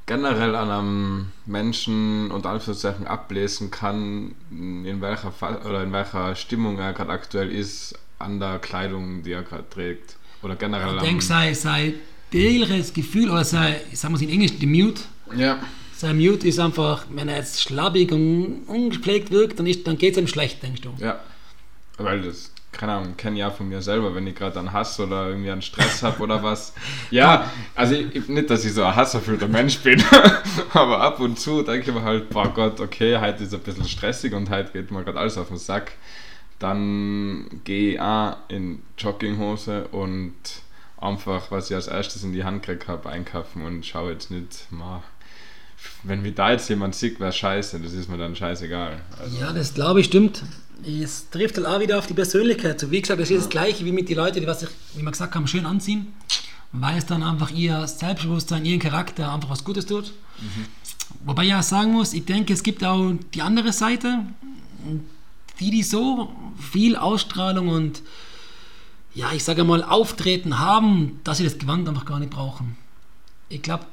generell 0.06 0.56
an 0.56 0.70
einem 0.70 1.28
Menschen 1.46 2.32
und 2.32 2.46
Anführungszeichen 2.46 3.08
ablesen 3.08 3.72
kann, 3.72 4.36
in 4.52 5.00
welcher 5.02 5.32
Fall 5.32 5.58
oder 5.68 5.84
in 5.84 5.92
welcher 5.94 6.36
Stimmung 6.36 6.78
er 6.80 6.94
gerade 6.94 7.12
aktuell 7.12 7.50
ist, 7.52 7.96
an 8.20 8.40
der 8.40 8.60
Kleidung, 8.60 9.24
die 9.24 9.32
er 9.32 9.44
gerade 9.44 9.68
trägt. 9.70 10.16
Oder 10.44 10.56
generell 10.56 10.98
Ich 10.98 11.02
denke, 11.04 11.24
sei, 11.24 11.54
sei 11.54 11.94
tägliches 12.32 12.94
Gefühl, 12.94 13.30
oder 13.30 13.44
sei, 13.46 13.82
sagen 13.94 14.14
wir 14.14 14.18
es 14.18 14.22
in 14.24 14.30
Englisch, 14.30 14.58
die 14.60 14.66
Mute. 14.68 15.02
Ja, 15.36 15.60
Sein 15.96 16.18
Mute 16.18 16.48
ist 16.48 16.60
einfach, 16.60 17.06
wenn 17.12 17.30
er 17.30 17.38
jetzt 17.38 17.62
schlabbig 17.62 18.12
und 18.12 18.64
ungepflegt 18.68 19.32
wirkt, 19.32 19.60
dann, 19.60 19.68
ist- 19.68 19.86
dann 19.88 19.98
geht 19.98 20.14
es 20.14 20.18
ihm 20.20 20.28
schlecht, 20.28 20.62
denkst 20.64 20.82
du. 20.82 20.90
ja. 21.00 21.20
Weil 21.98 22.22
das, 22.22 22.52
keine 22.72 22.94
Ahnung, 22.94 23.16
kenne 23.18 23.36
ich 23.36 23.40
ja 23.42 23.52
von 23.52 23.68
mir 23.70 23.82
selber, 23.82 24.16
wenn 24.16 24.26
ich 24.26 24.36
gerade 24.36 24.58
einen 24.60 24.72
Hass 24.74 25.00
oder 25.00 25.28
irgendwie 25.28 25.52
einen 25.52 25.62
Stress 25.62 26.02
habe 26.04 26.22
oder 26.24 26.42
was. 26.44 26.74
Ja, 27.12 27.50
also 27.76 27.94
ich, 27.96 28.16
ich- 28.16 28.28
nicht, 28.30 28.50
dass 28.50 28.66
ich 28.66 28.74
so 28.74 28.84
ein 28.84 28.96
hasserfüllter 28.96 29.48
Mensch 29.48 29.80
bin, 29.80 30.02
aber 30.74 31.02
ab 31.02 31.20
und 31.20 31.38
zu 31.40 31.62
denke 31.64 31.90
ich 31.90 31.96
mir 31.96 32.04
halt, 32.04 32.30
boah 32.30 32.48
Gott, 32.54 32.80
okay, 32.80 33.20
heute 33.20 33.44
ist 33.44 33.54
ein 33.54 33.60
bisschen 33.62 33.88
stressig 33.88 34.34
und 34.34 34.50
heute 34.50 34.72
geht 34.72 34.90
mir 34.92 35.04
gerade 35.04 35.20
alles 35.20 35.38
auf 35.38 35.50
den 35.50 35.58
Sack. 35.58 35.92
Dann 36.60 37.48
gehe 37.64 37.94
ich 37.94 38.00
auch 38.00 38.38
in 38.48 38.84
Jogginghose 38.98 39.88
und 39.88 40.34
einfach, 40.98 41.50
was 41.50 41.70
ich 41.72 41.76
als 41.76 41.88
erstes 41.88 42.24
in 42.24 42.34
die 42.34 42.44
Hand 42.44 42.64
gekriegt 42.64 42.88
habe, 42.88 43.10
einkaufen 43.10 43.64
und 43.66 43.84
schaue 43.86 44.12
jetzt 44.12 44.30
nicht, 44.30 44.68
ma, 44.70 45.02
wenn 46.04 46.22
mir 46.22 46.32
da 46.32 46.52
jetzt 46.52 46.70
jemand 46.70 46.94
sieht, 46.94 47.20
wäre 47.20 47.32
scheiße, 47.32 47.80
das 47.80 47.94
ist 47.94 48.08
mir 48.10 48.18
dann 48.20 48.36
scheißegal. 48.36 49.02
Also, 49.20 49.40
Ja, 49.40 49.52
das 49.52 49.74
glaube 49.74 50.02
ich 50.02 50.06
stimmt. 50.06 50.44
Es 50.86 51.30
trifft 51.30 51.58
halt 51.58 51.68
auch 51.68 51.80
wieder 51.80 52.00
auf 52.00 52.08
die 52.08 52.14
Persönlichkeit. 52.14 52.80
So, 52.80 52.90
wie 52.92 53.02
gesagt, 53.02 53.20
das 53.20 53.30
ist 53.30 53.44
das 53.44 53.50
Gleiche 53.50 53.86
wie 53.86 53.92
mit 53.92 54.10
den 54.10 54.18
Leuten, 54.18 54.40
die, 54.40 54.48
was 54.48 54.62
sich, 54.62 54.70
wie 54.96 55.04
wir 55.04 55.12
gesagt 55.12 55.36
haben, 55.36 55.48
schön 55.48 55.66
anziehen, 55.66 56.14
weil 56.72 56.98
es 56.98 57.06
dann 57.06 57.24
einfach 57.24 57.52
ihr 57.52 57.88
Selbstbewusstsein, 57.88 58.66
ihren 58.66 58.80
Charakter 58.80 59.32
einfach 59.34 59.50
was 59.50 59.64
Gutes 59.64 59.86
tut. 59.86 60.14
Wobei 61.26 61.46
ich 61.46 61.54
auch 61.54 61.64
sagen 61.64 61.92
muss, 61.92 62.14
ich 62.14 62.26
denke, 62.26 62.54
es 62.54 62.64
gibt 62.64 62.84
auch 62.84 63.14
die 63.34 63.42
andere 63.42 63.74
Seite, 63.74 64.26
die, 65.60 65.72
die 65.72 65.84
so 65.84 66.32
viel 66.72 66.96
Ausstrahlung 66.96 67.68
und 67.68 68.02
ja, 69.14 69.32
ich 69.34 69.44
sage 69.44 69.64
mal, 69.64 69.84
Auftreten 69.84 70.58
haben, 70.60 71.20
dass 71.24 71.38
sie 71.38 71.44
das 71.44 71.58
Gewand 71.58 71.88
einfach 71.88 72.06
gar 72.06 72.20
nicht 72.20 72.32
brauchen. 72.32 72.78
Ich 73.50 73.62
glaube, 73.62 73.86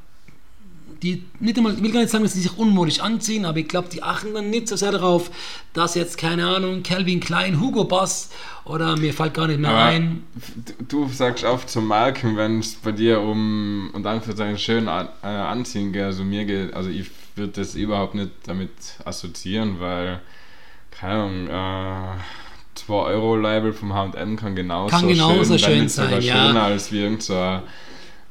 die 1.02 1.24
nicht 1.40 1.56
einmal, 1.56 1.74
ich 1.74 1.82
will 1.82 1.92
gar 1.92 2.00
nicht 2.00 2.10
sagen, 2.10 2.24
dass 2.24 2.32
sie 2.32 2.40
sich 2.40 2.58
unmodisch 2.58 3.00
anziehen, 3.00 3.44
aber 3.44 3.58
ich 3.58 3.68
glaube, 3.68 3.88
die 3.88 4.02
achten 4.02 4.34
dann 4.34 4.50
nicht 4.50 4.68
so 4.68 4.76
sehr 4.76 4.92
darauf, 4.92 5.30
dass 5.72 5.94
jetzt, 5.94 6.18
keine 6.18 6.46
Ahnung, 6.46 6.82
Calvin 6.82 7.20
Klein, 7.20 7.60
Hugo 7.60 7.84
Boss 7.84 8.30
oder 8.64 8.96
mir 8.96 9.14
fällt 9.14 9.34
gar 9.34 9.46
nicht 9.46 9.60
mehr 9.60 9.70
Aber 9.70 9.82
ein. 9.82 10.24
Du, 10.88 11.08
sagst 11.08 11.44
oft 11.44 11.70
zu 11.70 11.80
Marken, 11.80 12.36
wenn 12.36 12.60
es 12.60 12.74
bei 12.74 12.92
dir 12.92 13.20
um 13.20 13.90
und 13.92 14.06
Anführungszeichen 14.06 14.58
schön 14.58 14.88
an, 14.88 15.08
äh, 15.22 15.26
anziehen 15.26 15.92
geht, 15.92 16.04
also 16.04 16.24
mir 16.24 16.44
geht, 16.44 16.74
also 16.74 16.90
ich 16.90 17.10
würde 17.36 17.52
das 17.52 17.74
überhaupt 17.74 18.14
nicht 18.14 18.30
damit 18.46 18.70
assoziieren, 19.04 19.80
weil, 19.80 20.20
keine 20.90 21.22
Ahnung, 21.22 22.16
äh, 22.16 22.20
2 22.74 22.94
Euro 22.94 23.36
Label 23.36 23.72
vom 23.72 23.92
H&M 23.92 24.36
kann 24.36 24.54
genauso, 24.54 24.90
Kann 24.90 25.08
genauso 25.08 25.52
wenn 25.52 25.58
schön 25.58 25.82
nicht 25.82 25.94
sogar 25.94 26.10
sein, 26.10 26.22
ja. 26.22 26.46
schöner 26.46 26.62
als 26.62 26.92
wie 26.92 27.00
irgend 27.00 27.22
so 27.22 27.60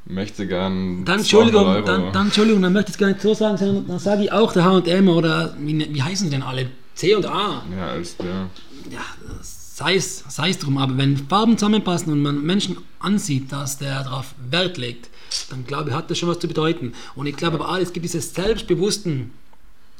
möchte 0.09 0.47
gern 0.47 1.05
Dann 1.05 1.19
200 1.19 1.19
Entschuldigung, 1.19 1.85
dann, 1.85 2.13
dann 2.13 2.25
Entschuldigung, 2.27 2.61
dann 2.61 2.73
möchte 2.73 2.89
ich 2.89 2.95
es 2.95 2.99
gar 2.99 3.07
nicht 3.07 3.21
so 3.21 3.33
sagen, 3.33 3.57
sondern 3.57 3.87
dann 3.87 3.99
sage 3.99 4.23
ich 4.23 4.31
auch 4.31 4.53
der 4.53 4.65
H&M 4.65 5.09
oder 5.09 5.55
wie, 5.59 5.93
wie 5.93 6.01
heißen 6.01 6.27
die 6.27 6.31
denn 6.31 6.43
alle? 6.43 6.69
C 6.95 7.13
und 7.13 7.25
A. 7.25 7.63
ja, 7.77 7.87
als 7.89 8.15
ja. 8.19 8.49
ja, 8.91 9.01
sei 9.41 9.95
es, 9.95 10.23
sei 10.27 10.49
es 10.49 10.57
drum, 10.57 10.77
aber 10.77 10.97
wenn 10.97 11.17
Farben 11.17 11.57
zusammenpassen 11.57 12.11
und 12.11 12.21
man 12.21 12.41
Menschen 12.43 12.77
ansieht, 12.99 13.51
dass 13.51 13.77
der 13.77 14.03
darauf 14.03 14.33
Wert 14.49 14.77
legt, 14.77 15.09
dann 15.51 15.65
glaube 15.65 15.89
ich, 15.89 15.95
hat 15.95 16.09
das 16.09 16.17
schon 16.17 16.29
was 16.29 16.39
zu 16.39 16.47
bedeuten. 16.47 16.93
Und 17.15 17.27
ich 17.27 17.35
glaube 17.35 17.57
aber 17.57 17.69
auch, 17.69 17.77
es 17.77 17.93
gibt 17.93 18.03
diese 18.03 18.21
selbstbewussten 18.21 19.31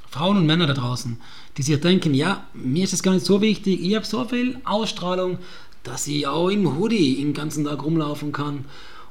Frauen 0.10 0.38
und 0.38 0.46
Männer 0.46 0.65
da 0.65 0.74
draußen, 0.74 1.20
die 1.58 1.62
sich 1.62 1.80
denken, 1.80 2.13
ja, 2.13 2.46
mir 2.54 2.86
ist 2.86 2.93
das 2.93 3.04
gar 3.04 3.13
nicht 3.13 3.26
so 3.26 3.41
wichtig, 3.41 3.80
ich 3.84 3.96
habe 3.96 4.06
so 4.06 4.26
viel 4.26 4.58
Ausstrahlung, 4.63 5.38
dass 5.84 6.08
ich 6.08 6.26
auch 6.26 6.50
im 6.50 6.78
Hoodie 6.78 7.17
den 7.17 7.34
ganzen 7.34 7.65
Tag 7.65 7.84
rumlaufen 7.84 8.32
kann. 8.32 8.65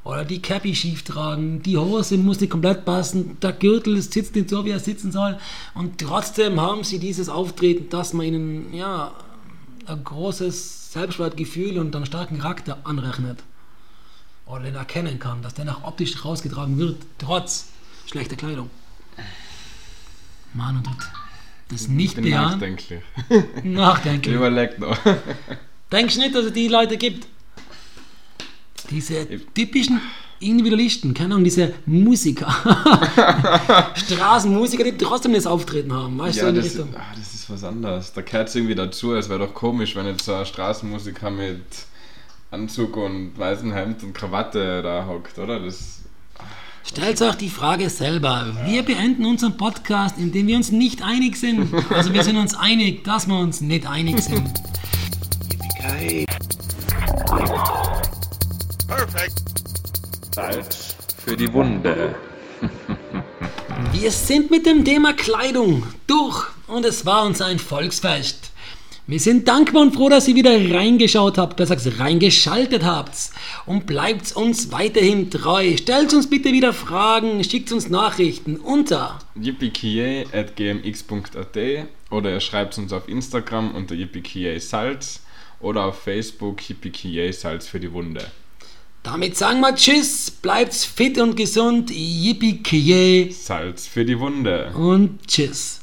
Oder 0.07 0.25
die 0.25 0.41
Cappy 0.41 0.73
schief 0.73 1.03
tragen, 1.03 1.65
die 1.65 1.77
Hose 1.77 2.17
muss 2.17 2.39
nicht 2.39 2.51
komplett 2.51 2.85
passen, 2.85 3.41
der 3.41 3.53
Gürtel 3.53 4.01
sitzt 4.01 4.37
nicht 4.37 4.49
so, 4.49 4.65
wie 4.65 4.71
er 4.71 4.79
sitzen 4.79 5.11
soll. 5.11 5.37
Und 5.75 5.99
trotzdem 5.99 6.61
haben 6.61 6.85
sie 6.85 7.01
dieses 7.01 7.29
Auftreten, 7.29 7.89
dass 7.91 8.13
man 8.13 8.27
ihnen 8.27 8.73
ja, 8.73 9.13
ein 9.85 10.05
großes 10.05 10.93
Selbstwertgefühl 10.93 11.81
und 11.81 11.97
einen 11.97 12.07
starken 12.07 12.39
Charakter 12.39 12.79
anrechnet. 12.85 13.41
Oder 14.47 14.63
den 14.63 14.77
erkennen 14.77 15.19
kann, 15.19 15.43
dass 15.43 15.55
der 15.55 15.65
nach 15.65 15.83
optisch 15.83 16.25
rausgetragen 16.25 16.79
wird, 16.79 16.99
trotz 17.19 17.71
schlechter 18.09 18.37
Kleidung. 18.37 18.71
Mann 20.55 20.77
und. 20.77 20.89
Das 21.69 21.89
nicht 21.89 22.15
bejahen. 22.15 22.53
nachdenklich. 22.53 23.03
Nachdenken. 23.65 24.33
Überlegt 24.33 24.79
noch. 24.79 24.97
Denkst 25.91 26.15
du 26.15 26.21
nicht, 26.21 26.35
dass 26.37 26.45
es 26.45 26.53
die 26.53 26.69
Leute 26.69 26.97
gibt? 26.97 27.27
Diese 28.91 29.27
typischen 29.55 30.01
Individualisten, 30.41 31.15
keine 31.15 31.35
Ahnung, 31.35 31.45
diese 31.45 31.73
Musiker, 31.87 32.47
Straßenmusiker, 33.95 34.85
die 34.85 34.93
trotzdem 34.99 35.33
das 35.33 35.47
Auftreten 35.47 35.93
haben, 35.93 36.19
weißt 36.19 36.37
du, 36.39 36.43
Ja, 36.43 36.49
in 36.51 36.55
die 36.57 36.61
das, 36.61 36.71
Richtung. 36.71 36.95
ah, 36.95 37.01
das 37.17 37.35
ist 37.35 37.37
ist 37.47 37.51
was 37.51 37.65
anderes. 37.65 38.13
Da 38.13 38.23
gehört 38.23 38.49
es 38.49 38.55
irgendwie 38.57 38.75
dazu. 38.75 39.15
Es 39.15 39.29
wäre 39.29 39.39
doch 39.47 39.55
komisch, 39.55 39.95
wenn 39.95 40.07
jetzt 40.07 40.25
so 40.25 40.35
ein 40.35 40.45
Straßenmusiker 40.47 41.31
mit 41.31 41.61
Anzug 42.51 42.97
und 42.97 43.39
weißem 43.39 43.73
Hemd 43.73 44.03
und 44.03 44.15
Krawatte 44.15 44.83
da 44.83 45.07
hockt, 45.07 45.39
oder? 45.39 45.61
Das 45.61 46.01
Stellt 46.85 47.21
euch 47.21 47.35
die 47.37 47.49
Frage 47.51 47.91
selber. 47.91 48.57
Wir 48.65 48.83
beenden 48.85 49.27
unseren 49.27 49.57
Podcast, 49.57 50.19
indem 50.19 50.47
wir 50.47 50.57
uns 50.57 50.71
nicht 50.71 51.03
einig 51.03 51.37
sind. 51.37 51.69
Also 51.91 52.13
wir 52.13 52.23
sind 52.23 52.37
uns 52.37 52.55
einig, 52.55 53.03
dass 53.05 53.27
wir 53.27 53.39
uns 53.39 53.61
nicht 53.61 53.87
einig 53.89 54.21
sind. 54.21 54.49
Salz 60.37 60.95
für 61.25 61.35
die 61.35 61.51
Wunde. 61.51 62.15
Wir 63.95 64.11
sind 64.11 64.51
mit 64.51 64.67
dem 64.67 64.85
Thema 64.85 65.15
Kleidung 65.15 65.85
durch 66.07 66.45
und 66.67 66.85
es 66.85 67.07
war 67.07 67.25
uns 67.25 67.41
ein 67.41 67.59
Volksfest. 67.59 68.53
Wir 69.07 69.19
sind 69.19 69.49
dankbar 69.49 69.81
und 69.81 69.95
froh, 69.95 70.11
dass 70.11 70.29
ihr 70.29 70.35
wieder 70.35 70.53
reingeschaut 70.53 71.39
habt, 71.39 71.57
besser 71.57 71.77
gesagt 71.77 71.99
reingeschaltet 71.99 72.85
habt. 72.85 73.17
Und 73.65 73.87
bleibt 73.87 74.37
uns 74.37 74.71
weiterhin 74.73 75.31
treu. 75.31 75.75
Stellt 75.79 76.13
uns 76.13 76.29
bitte 76.29 76.53
wieder 76.53 76.75
Fragen, 76.75 77.43
schickt 77.43 77.73
uns 77.73 77.89
Nachrichten 77.89 78.57
unter 78.57 79.19
yippiekie.gmx.at 79.41 81.57
oder 82.11 82.31
ihr 82.31 82.41
schreibt 82.41 82.77
uns 82.77 82.93
auf 82.93 83.09
Instagram 83.09 83.75
unter 83.75 83.95
yippiekie 83.95 84.61
Salz 84.61 85.23
oder 85.61 85.87
auf 85.87 86.03
Facebook 86.03 86.61
yippiekie 86.69 87.33
Salz 87.33 87.67
für 87.67 87.81
die 87.81 87.91
Wunde. 87.91 88.27
Damit 89.07 89.37
sagen 89.37 89.61
wir 89.61 89.73
Tschüss, 89.73 90.33
bleibt 90.33 90.75
fit 90.75 91.17
und 91.21 91.37
gesund, 91.37 91.93
yippie 91.93 92.61
Salz 93.31 93.87
für 93.87 94.05
die 94.05 94.19
Wunde. 94.19 94.73
und 94.75 95.25
Tschüss. 95.29 95.79